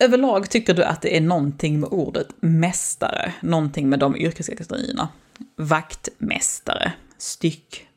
[0.00, 5.08] Överlag tycker du att det är någonting med ordet mästare, någonting med de yrkeskategorierna.
[5.56, 6.92] Vaktmästare,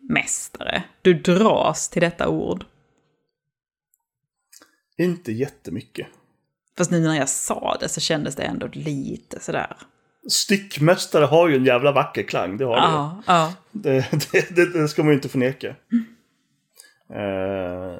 [0.09, 0.83] styckmästare.
[1.01, 2.65] Du dras till detta ord.
[4.97, 6.07] Inte jättemycket.
[6.77, 9.77] Fast nu när jag sa det så kändes det ändå lite sådär.
[10.29, 12.87] Styckmästare har ju en jävla vacker klang, det har det ju.
[12.87, 13.53] Ja, ja.
[13.71, 15.67] Det, det, det, det ska man ju inte förneka.
[17.09, 17.97] Eh,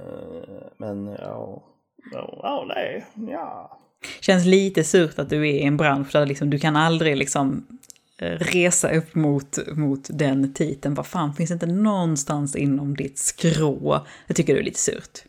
[0.78, 1.64] men ja,
[2.12, 3.80] ja, ja, nej, ja.
[4.20, 7.79] Känns lite surt att du är i en bransch där liksom, du kan aldrig liksom
[8.22, 10.96] resa upp mot, mot den titeln.
[10.96, 14.06] Vad fan, finns det inte någonstans inom ditt skrå?
[14.28, 15.24] Jag tycker det är lite surt.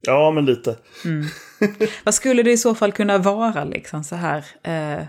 [0.00, 0.76] Ja, men lite.
[2.04, 4.44] Vad skulle det i så fall kunna vara liksom så här?
[4.62, 5.04] Eh,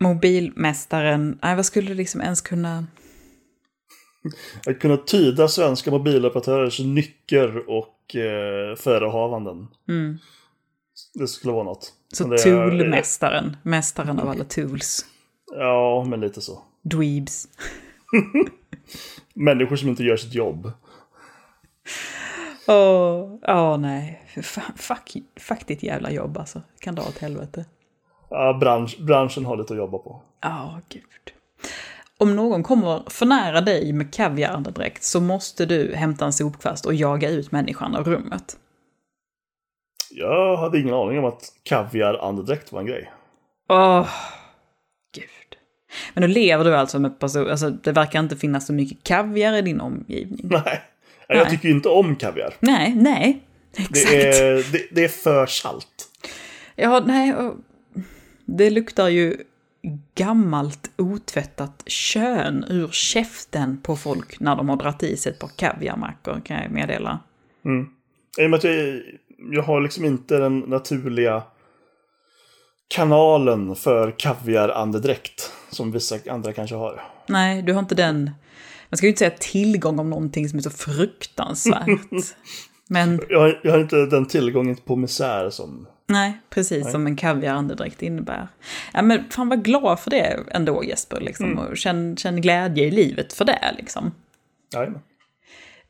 [0.00, 2.86] mobilmästaren, nej vad skulle det liksom ens kunna...
[4.66, 9.66] Att kunna tyda svenska mobiloperatörers nycker och eh, förehavanden.
[9.88, 10.18] Mm.
[11.14, 11.92] Det skulle vara något.
[12.12, 15.06] Så toolmästaren, mästaren av alla tools.
[15.52, 16.62] Ja, men lite så.
[16.82, 17.48] Dweebs.
[19.34, 20.72] Människor som inte gör sitt jobb.
[22.66, 24.22] Åh, åh nej.
[24.42, 26.62] Fan, Fuck, fuck ditt jävla jobb alltså.
[26.80, 27.64] Kan dra åt helvete.
[28.30, 30.22] Ja, bransch, branschen har lite att jobba på.
[30.40, 31.02] Ja, gud.
[32.18, 36.94] Om någon kommer för nära dig med kaviarandedräkt så måste du hämta en sopkvast och
[36.94, 38.56] jaga ut människan ur rummet.
[40.18, 43.12] Jag hade ingen aning om att kaviar-andedräkt var en grej.
[43.68, 44.08] Åh,
[45.14, 45.58] gud.
[46.14, 49.52] Men nu lever du alltså med person, alltså det verkar inte finnas så mycket kaviar
[49.52, 50.40] i din omgivning.
[50.64, 50.82] Nej.
[51.28, 51.50] Jag Nej.
[51.50, 52.54] tycker ju inte om kaviar.
[52.60, 53.40] Nej, nej.
[53.76, 54.10] Exakt.
[54.10, 56.08] Det är, det, det är för salt.
[56.76, 57.34] Ja, nej.
[58.44, 59.36] Det luktar ju
[60.14, 65.50] gammalt otvättat kön ur käften på folk när de har dragit i sig ett par
[65.56, 67.20] kaviarmackor, kan jag meddela.
[68.38, 69.02] I och med att jag,
[69.38, 71.42] jag har liksom inte den naturliga
[72.88, 75.52] kanalen för kaviar-andedräkt.
[75.70, 77.04] Som vissa andra kanske har.
[77.26, 78.30] Nej, du har inte den...
[78.88, 81.88] Man ska ju inte säga tillgång om någonting som är så fruktansvärt.
[82.88, 85.86] Men Jag har, jag har inte den tillgången på misär som...
[86.06, 88.48] nej, precis som en kaviarandedräkt innebär.
[88.92, 91.58] Ja, men fan vad glad för det ändå Jesper, liksom.
[91.58, 94.12] Och känn, känn glädje i livet för det, liksom.
[94.74, 95.00] Jajamän.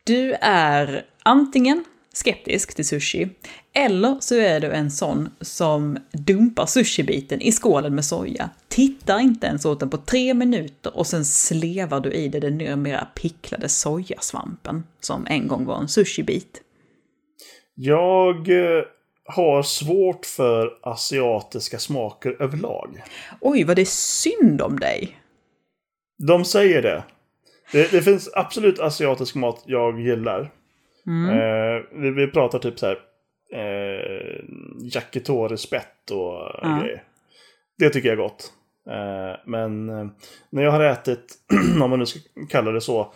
[0.04, 3.28] Du är antingen skeptisk till sushi,
[3.72, 9.46] eller så är du en sån som dumpar sushibiten i skålen med soja, tittar inte
[9.46, 13.68] ens åt den på tre minuter och sen slevar du i dig den numera picklade
[13.68, 16.62] sojasvampen som en gång var en sushibit.
[17.74, 18.84] Jag eh,
[19.24, 23.02] har svårt för asiatiska smaker överlag.
[23.40, 23.86] Oj, vad det är
[24.24, 25.16] synd om dig!
[26.26, 27.04] De säger det.
[27.72, 30.52] Det, det finns absolut asiatisk mat jag gillar.
[31.08, 32.98] Eh, vi, vi pratar typ så här.
[33.52, 34.44] Eh,
[34.94, 36.80] yakitori spett och Ja.
[36.82, 37.02] grejer.
[37.78, 38.52] Det tycker jag är gott.
[38.90, 40.06] Eh, men eh,
[40.50, 41.34] när jag har ätit,
[41.82, 43.12] om man nu ska kalla det så,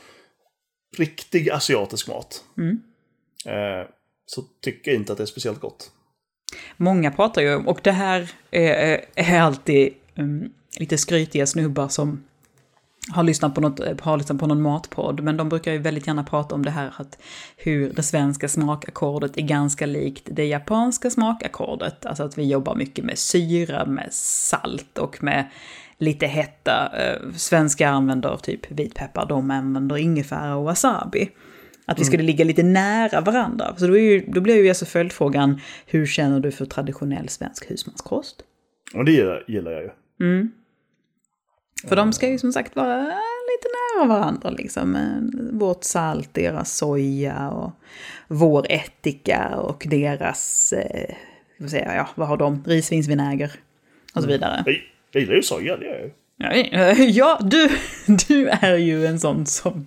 [0.98, 2.44] riktig asiatisk mat.
[3.46, 3.88] Eh,
[4.26, 5.90] så tycker jag inte att det är speciellt gott.
[6.76, 12.24] Många pratar ju om, och det här är, är alltid um, lite skrytiga snubbar som
[13.10, 16.24] har lyssnat, på något, har lyssnat på någon matpodd, men de brukar ju väldigt gärna
[16.24, 17.22] prata om det här att
[17.56, 22.06] hur det svenska smakackordet är ganska likt det japanska smakackordet.
[22.06, 25.48] Alltså att vi jobbar mycket med syra, med salt och med
[25.98, 26.92] lite hetta.
[26.98, 31.30] Eh, Svenskar använder typ vitpeppar, de använder ingefära och wasabi.
[31.86, 33.74] Att vi skulle ligga lite nära varandra.
[33.76, 38.42] Så då, ju, då blir ju alltså följdfrågan, hur känner du för traditionell svensk husmanskost?
[38.94, 39.90] Och det gillar, gillar jag ju.
[41.88, 44.96] För de ska ju som sagt vara lite nära varandra liksom.
[44.96, 47.70] Eh, Vårt salt, deras soja och
[48.28, 51.14] vår ättika och deras, eh,
[51.56, 52.64] vi säga, ja, vad har de?
[52.66, 53.52] Risvinsvinäger
[54.14, 54.62] och så vidare.
[54.66, 54.74] Jag,
[55.12, 56.10] jag gillar ju soja, det gör jag ju.
[56.36, 57.68] Ja, eh, Ja, du,
[58.28, 59.86] du är ju en sån som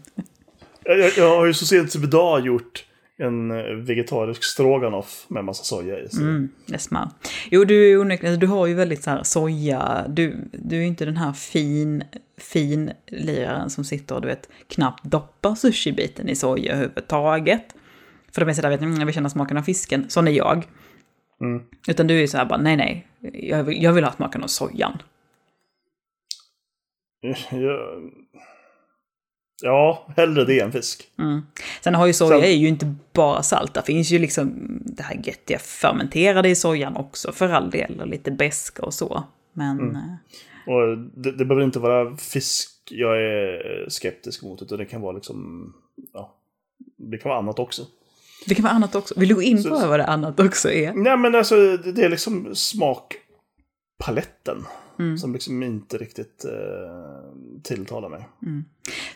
[0.84, 2.86] Jag, jag, jag har ju så sent som idag gjort
[3.18, 6.10] en eh, vegetarisk stroganoff med massa soja i.
[6.10, 6.22] Så.
[6.22, 7.32] Mm, är smart.
[7.52, 10.88] Jo, du är onekligen, du har ju väldigt så här soja, du, du är ju
[10.88, 12.04] inte den här fin,
[12.38, 17.76] fin liraren som sitter och du vet knappt doppar sushi-biten i soja överhuvudtaget.
[18.32, 20.68] För de är sådär, vet ni, jag vill känna smaken av fisken, sån är jag.
[21.42, 21.64] Mm.
[21.88, 24.48] Utan du är så här bara, nej nej, jag vill, jag vill ha smaken av
[24.48, 24.98] sojan.
[27.52, 28.00] Ja,
[29.62, 31.04] ja, hellre det än fisk.
[31.20, 31.42] Mm.
[31.84, 34.54] Sen har ju soja Sen- är ju inte bara salt, det finns ju liksom
[34.86, 39.24] det här göttiga fermenterade i sojan också för all del, och lite beska och så.
[39.54, 39.96] Men Mm.
[39.96, 40.02] eh,
[40.68, 45.12] Och det, det behöver inte vara fisk jag är skeptisk mot, utan det kan vara
[45.16, 45.74] liksom...
[46.14, 46.36] Ja,
[46.98, 47.86] det kan vara annat också.
[48.46, 49.20] det kan vara annat också.
[49.20, 50.94] Vill du gå in på Så- vad det annat också är?
[50.94, 54.66] Nej, men alltså det, det är liksom smakpaletten.
[55.00, 55.18] Mm.
[55.18, 56.52] Som liksom inte riktigt eh,
[57.64, 58.30] tilltalar mig.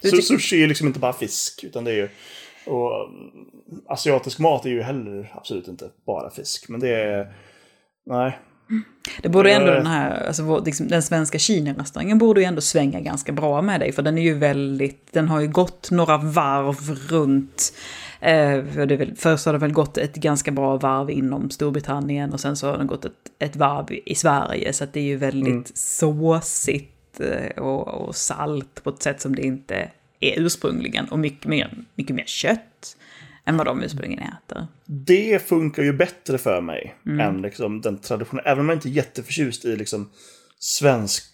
[0.01, 2.09] Du Så, sushi är liksom inte bara fisk, utan det är ju...
[2.65, 3.51] Och mm,
[3.87, 6.69] asiatisk mat är ju heller absolut inte bara fisk.
[6.69, 7.33] Men det är...
[8.05, 8.39] Nej.
[9.21, 12.99] Det borde ändå den här, alltså vår, liksom, den svenska Kina-restaurangen borde ju ändå svänga
[12.99, 16.97] ganska bra med dig, för den är ju väldigt, den har ju gått några varv
[17.09, 17.73] runt.
[18.21, 22.33] Eh, för det väl, först har det väl gått ett ganska bra varv inom Storbritannien
[22.33, 25.03] och sen så har den gått ett, ett varv i Sverige, så att det är
[25.03, 25.63] ju väldigt Mm.
[25.73, 29.75] såsigt eh, och, och salt på ett sätt som det inte
[30.19, 32.95] är ursprungligen, och mycket mer, mycket mer kött
[33.49, 34.67] än vad de ursprungligen äter.
[34.85, 37.19] Det funkar ju bättre för mig Mm.
[37.19, 38.49] än liksom den traditionella.
[38.49, 40.09] Även om jag inte är jätteförtjust i liksom
[40.59, 41.25] svensk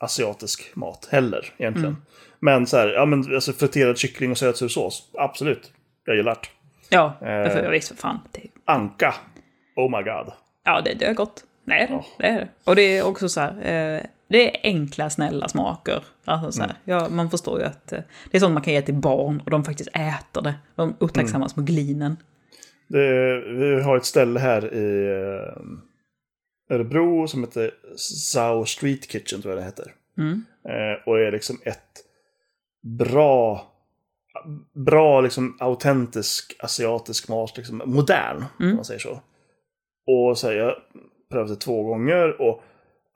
[0.00, 1.88] asiatisk mat heller egentligen.
[1.90, 2.02] Mm.
[2.40, 5.10] Men så här, ja men alltså friterad kyckling och sötsur sås.
[5.18, 5.72] Absolut.
[6.04, 6.48] Jag gillar det.
[6.88, 7.52] Ja, Eh.
[7.52, 8.20] för, visst för fan.
[8.32, 9.14] Det, Anka.
[9.76, 10.32] Oh my god.
[10.64, 11.44] Ja, det, det är gott.
[11.66, 11.86] Är det.
[11.90, 12.04] Ja.
[12.18, 12.48] det, är det.
[12.64, 16.04] Och det är också så här, eh, det är enkla, snälla smaker.
[16.24, 16.76] Alltså så Mm.
[16.84, 18.00] ja, man förstår ju att eh,
[18.30, 20.54] det är sånt man kan ge till barn och de faktiskt äter det.
[20.74, 20.96] De Mm.
[21.00, 22.16] upptacksamma små glinen.
[22.88, 25.06] Det, vi har ett ställe här i
[26.70, 27.70] eh, Örebro som heter
[28.32, 29.92] Sao Street Kitchen tror jag det heter.
[30.18, 30.44] Mm.
[30.68, 32.02] Eh, och är liksom ett
[32.98, 33.66] bra,
[34.86, 37.56] bra liksom autentisk asiatisk mat.
[37.56, 38.70] Liksom, modern, Mm.
[38.70, 39.20] om man säger så.
[40.06, 40.74] Och så här, jag
[41.30, 42.62] prövade det två gånger och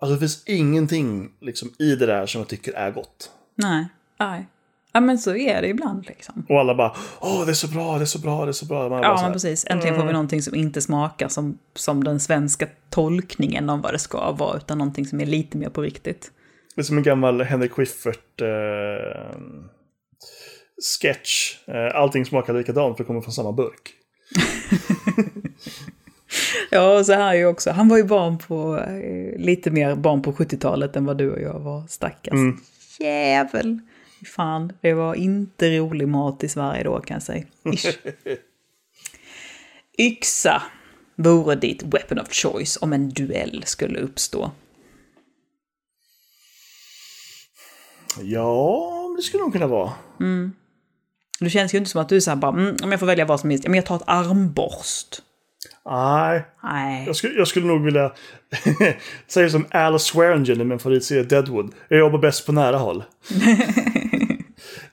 [0.00, 3.30] alltså, det finns ingenting liksom, i det där som jag tycker är gott.
[3.54, 3.88] Nej,
[4.18, 4.46] nej.
[4.92, 6.46] Ja, men så är det ibland liksom.
[6.48, 8.66] Och alla bara åh det är så bra, det är så bra, det är så
[8.66, 8.88] bra.
[8.88, 9.66] Man Ja, så men här, precis.
[9.68, 13.98] Äntligen får vi någonting som inte smakar som, som den svenska tolkningen av vad det
[13.98, 16.32] ska vara, utan någonting som är lite mer på riktigt.
[16.74, 19.38] Det är som en gammal Henrik Schyffert eh,
[21.00, 21.58] sketch.
[21.68, 23.92] Eh, allting smakar likadant för det kommer från samma burk.
[26.70, 27.70] Ja, och så här är ju också.
[27.70, 31.40] Han var ju barn på, eh, lite mer barn på 70-talet än vad du och
[31.40, 32.32] jag var, stackars.
[32.32, 32.60] Mm.
[32.98, 33.78] Jävel.
[34.26, 37.44] Fan, det var inte rolig mat i Sverige då kan jag säga.
[37.72, 37.86] Ish.
[39.98, 40.62] Yxa
[41.16, 44.50] vore ditt weapon of choice om en duell skulle uppstå.
[48.22, 49.92] Ja, det skulle nog kunna vara.
[51.40, 53.06] Det känns ju inte som att du är så här bara, mm, om jag får
[53.06, 55.22] välja vad som helst, men jag tar ett armborst.
[55.86, 57.06] Nej, Nej.
[57.06, 58.12] jag skulle, jag skulle nog vilja
[59.26, 61.74] säga som Alice Swearingen i min favoritserie Deadwood.
[61.88, 63.04] Jag jobbar bäst på nära håll.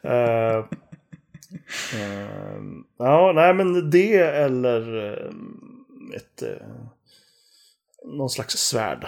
[0.03, 0.57] Eh,
[1.99, 2.61] eh,
[2.99, 5.27] ja, nej men det eller eh,
[6.15, 6.41] ett...
[6.41, 6.67] eh,
[8.17, 9.07] någon slags svärd.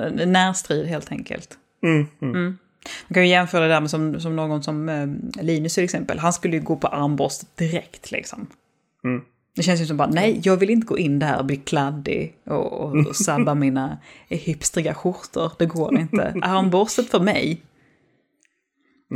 [0.00, 1.58] N- Närstrid helt enkelt.
[1.82, 2.42] Mm, mm.
[3.08, 4.88] Man kan ju jämföra det där med som, som någon som
[5.40, 6.18] Linus till exempel.
[6.18, 8.46] Han skulle ju gå på armborst direkt liksom.
[9.58, 9.62] Mm.
[9.62, 12.36] Det känns ju som bara, nej, jag vill inte gå in där och bli kladdig
[12.46, 13.98] och, och, och sabba mina
[14.28, 15.52] hipstriga skjortor.
[15.58, 16.34] Det går inte.
[16.42, 17.62] Armborstet för mig.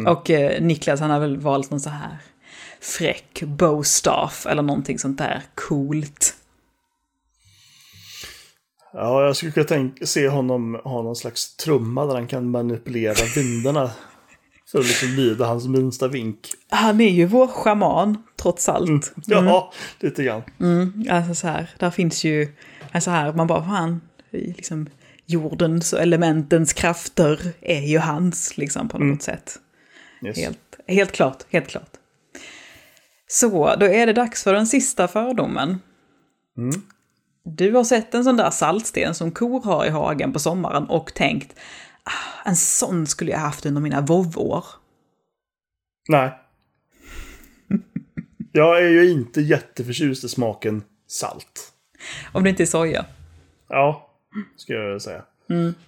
[0.07, 2.19] Och eh, Niklas han har väl valt någon så här
[2.81, 6.35] fräck bowstaff eller någonting sånt där coolt.
[8.93, 13.15] Ja, jag skulle kunna tänka, se honom ha någon slags trumma där han kan manipulera
[13.37, 13.91] vindarna.
[14.73, 16.39] För att liksom lyda hans minsta vink.
[16.69, 19.13] Han är ju vår schaman, trots allt.
[19.27, 20.43] Ja, lite grann.
[20.61, 22.49] Mm, alltså så här, där finns ju,
[22.93, 24.89] alltså här, man bara fan, liksom
[25.27, 29.59] jordens och elementens krafter är ju hans, liksom på något sätt.
[30.25, 30.37] Yes.
[30.37, 31.91] Helt, helt klart, helt klart.
[33.27, 35.79] Så, då är det dags för den sista fördomen.
[37.45, 41.15] Du har sett en sån där saltsten som kor har i hagen på sommaren och
[41.15, 41.59] tänkt,
[42.05, 44.65] ah, en sån skulle jag haft under mina vovår.
[46.09, 46.42] Nej.
[48.53, 51.73] Jag är ju inte jätteförtjust i smaken salt.
[52.33, 53.05] Om det inte är soja.
[53.69, 54.11] Ja,
[54.57, 55.23] ska jag säga.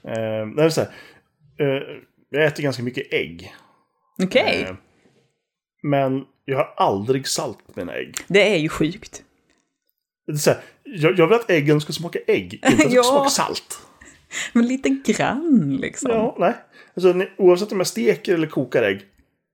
[0.03, 0.91] Eh, det är så här,
[1.59, 1.83] eh,
[2.31, 3.55] jag äter ganska mycket ägg.
[4.23, 4.63] Okej.
[4.69, 4.75] Eh,
[5.83, 8.15] Men jag har aldrig salt på mina ägg.
[8.29, 9.23] Det är ju sjukt.
[10.27, 12.89] Det är så här, jag, jag vill att äggen ska smaka ägg, inte att ska
[12.91, 13.03] Ja.
[13.03, 13.79] smaka salt.
[14.53, 16.11] Men lite grann liksom.
[16.11, 16.55] Ja, nej.
[16.97, 19.03] Alltså, oavsett om jag steker eller kokar ägg,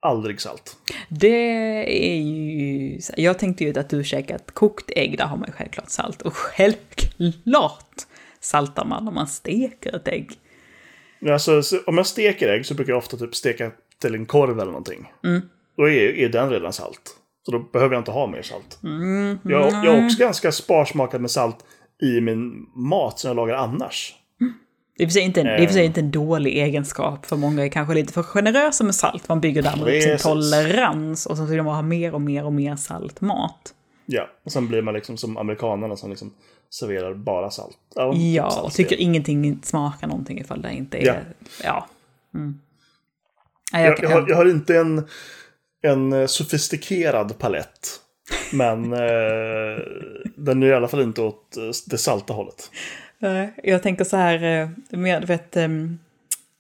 [0.01, 0.77] aldrig salt.
[1.09, 1.29] Det
[2.13, 2.99] är ju...
[3.17, 6.23] Jag tänkte ju att du käkat kokt ägg, där har man ju självklart salt.
[6.23, 8.07] Och självklart
[8.41, 10.31] saltar man om man steker ett ägg.
[11.31, 13.71] Alltså, så, om jag steker ägg så brukar jag ofta typ steka
[14.01, 15.13] till en korv eller någonting.
[15.77, 17.17] Då är, är den redan salt.
[17.43, 18.79] Så då behöver jag inte ha mer salt.
[19.43, 21.57] Jag, jag är också ganska sparsmakad med salt
[22.03, 24.15] i min mat som jag lagar annars.
[25.01, 25.87] Det är för sig inte en, det är för sig Eh.
[25.87, 29.29] inte en dålig egenskap, för många är kanske lite för generösa med salt.
[29.29, 32.53] Man bygger därmed upp sin tolerans och så vill man ha mer och mer och
[32.53, 33.75] mer saltmat.
[34.07, 36.35] Ja, och sen blir man liksom som amerikanerna som liksom
[36.71, 37.79] serverar bara salt.
[37.95, 41.05] Ja, Ja, salt och tycker ingenting smakar någonting ifall det inte är...
[41.07, 41.15] Ja.
[41.65, 41.87] Ja.
[42.35, 42.61] Mm.
[43.73, 45.07] Jag, jag, jag, har, jag har inte en,
[45.83, 48.01] en eh, sofistikerad palett.
[48.53, 49.79] Men eh,
[50.37, 52.71] den är i alla fall inte åt eh, det salta hållet.
[53.23, 55.99] Eh, Jag tänker så här, eh, med, du vet, ehm,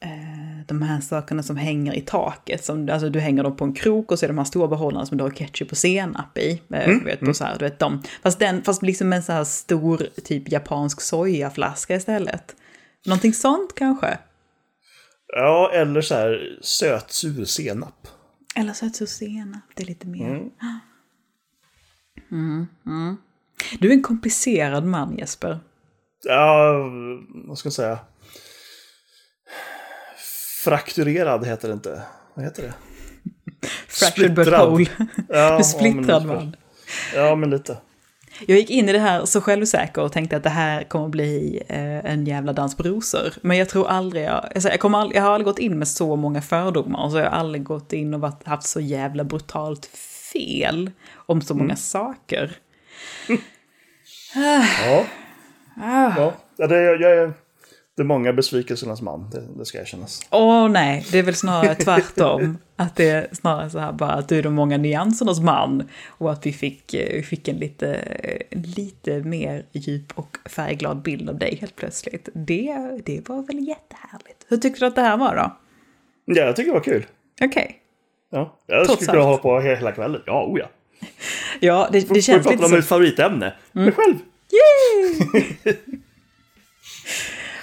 [0.00, 2.64] eh, de här sakerna som hänger i taket.
[2.64, 5.06] Som, alltså du hänger dem på en krok och så är de här stora behållarna
[5.06, 6.62] som du har ketchup och senap i.
[6.72, 9.44] Mm, vet, och så här, du vet, de, fast, den, fast liksom en så här
[9.44, 12.56] stor typ japansk sojaflaska istället.
[13.06, 14.18] Någonting sånt kanske?
[15.26, 18.08] Ja, eller så här sötsur senap.
[18.54, 20.44] Eller är senap, det är lite mer...
[22.32, 23.16] Mm, mm.
[23.78, 25.60] Du är en komplicerad man Jesper.
[26.24, 26.74] Ja,
[27.46, 27.98] vad ska jag säga?
[30.64, 32.02] Frakturerad heter det inte.
[32.34, 32.72] Vad heter det?
[33.88, 34.86] Fractured but whole.
[35.28, 36.56] Ja, splittrad man.
[37.14, 37.78] Ja, men lite.
[38.46, 41.62] Jag gick in i det här så självsäker och tänkte att det här kommer bli
[41.68, 43.32] eh, en jävla dans på rosor.
[43.42, 44.48] Men jag tror aldrig jag...
[44.54, 47.04] Alltså jag, kommer aldrig, jag har aldrig gått in med så många fördomar.
[47.04, 49.86] Och så har jag aldrig gått in och varit, haft så jävla brutalt
[50.32, 52.56] fel om så många saker.
[54.84, 55.04] Ja.
[55.82, 56.12] Ah.
[56.56, 56.66] ja.
[56.66, 57.32] det, är- jag är,
[57.96, 60.26] det är många besvikelsernas man, det, det ska erkännas.
[60.30, 62.58] Åh nej, det är väl snarare tvärtom.
[62.76, 65.88] Att det är snarare så här bara att du är de många nyansernas man.
[66.08, 67.98] Och att vi fick, eh, vi fick en lite,
[68.50, 72.28] lite mer djup och färgglad bild av dig helt plötsligt.
[72.34, 74.46] Det, det var väl jättehärligt.
[74.48, 75.56] Hur tyckte du att det här var då?
[76.24, 77.06] Ja, jag tycker det var kul.
[77.42, 77.76] Okej.
[78.30, 80.22] Ja, jag Trots skulle kunna ha på he- hela kvällen.
[80.26, 80.66] Ja, oh ja.
[81.60, 82.76] Ja, det, det Får vi känns prata lite om så.
[82.76, 83.52] mitt favoritämne.
[83.72, 84.14] Mig själv.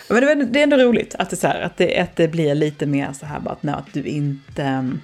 [0.10, 2.86] Men det, är- ändå roligt att det, så här, att det, att det blir lite
[2.86, 4.64] mer så här bara att, nej, att du inte...
[4.64, 5.00] mm,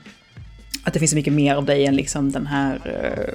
[0.84, 3.34] Att det finns så mycket mer av dig än liksom den här eh,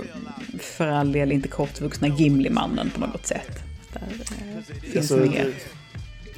[0.61, 3.59] för all del inte kortvuxna Gimli-mannen på något sätt.
[3.92, 5.53] Där eh, finns Alltså, mer.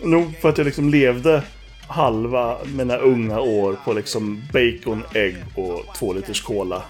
[0.04, 1.42] Nog för att jag liksom levde
[1.88, 6.82] halva mina unga år på liksom bacon, ägg och två liters cola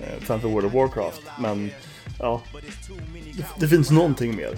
[0.00, 1.22] eh, framför World of Warcraft.
[1.40, 1.70] Men
[2.18, 2.42] ja,
[3.36, 4.50] det, det finns någonting mer.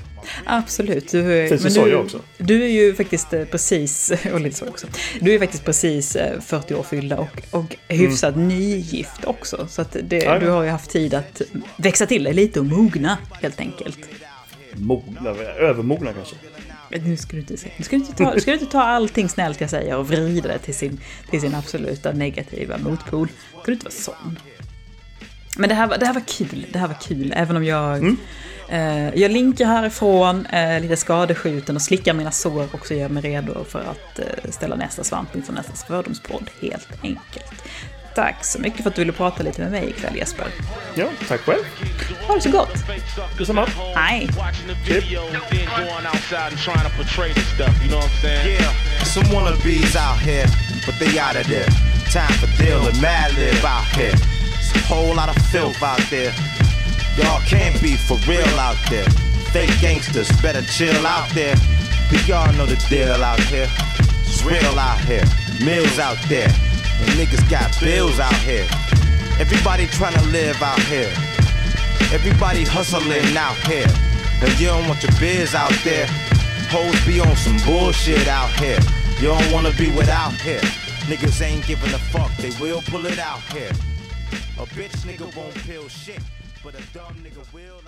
[0.45, 1.09] Absolut.
[1.11, 2.21] Du, är- Finns det men du, också?
[2.39, 4.87] Du är ju faktiskt eh, precis, och lite så också.
[5.21, 9.67] Du är faktiskt precis eh, 40 år fyllda och, och hyfsat nygift också.
[9.71, 11.43] Så att det, Ja, du har ju haft tid att
[11.77, 13.99] växa till dig lite och mogna helt enkelt.
[14.75, 15.31] Mogna,
[15.61, 16.37] övermogna kanske.
[16.91, 18.73] Men Nu ska du inte, säga- nu ska du inte, ta, nu ska du inte
[18.73, 21.01] ta allting snällt jag säger och vrida det till sin,
[21.31, 23.29] till sin absoluta negativa motpol.
[23.53, 24.39] Ska du inte vara sån.
[25.57, 28.17] Men det här, var- det här var kul, det här var kul, även om jag...
[28.69, 33.23] Eh, jag linkar härifrån, eh, lite skadeskjuten och slickar mina sår och så gör mig
[33.23, 37.63] redo för att eh, ställa nästa svamp inför nästa fördomspodd, helt enkelt.
[38.15, 40.47] Tack så mycket för att du ville prata lite med mig ikväll Jesper.
[40.95, 41.63] Ja, tack själv.
[42.27, 42.75] Ha det så gott!
[43.39, 43.67] Detsamma.
[43.97, 44.29] Hej!
[49.05, 50.47] Some wannabes out here,
[50.87, 51.67] but they out of there.
[52.13, 54.36] Time for deal and mad live out here.
[54.85, 56.35] Whole lot of filth out there.
[57.17, 59.09] Y'all can't be for real out there.
[59.53, 61.57] Fake gangsters better chill out there.
[62.11, 63.69] But y'all know the deal out here.
[64.23, 65.25] It's real out here.
[65.65, 66.49] Mills out there.
[66.49, 68.67] And niggas got bills out here.
[69.39, 71.13] Everybody trying to live out here.
[72.13, 73.89] Everybody hustling out here.
[74.41, 76.07] And you don't want your biz out there.
[76.69, 78.79] Hoes be on some bullshit out here.
[79.21, 80.61] You don't wanna be without here.
[81.09, 83.71] Niggas ain't giving a fuck, they will pull it out here.
[84.59, 86.23] A bitch nigga won't peel shit,
[86.65, 87.81] but a dumb nigga will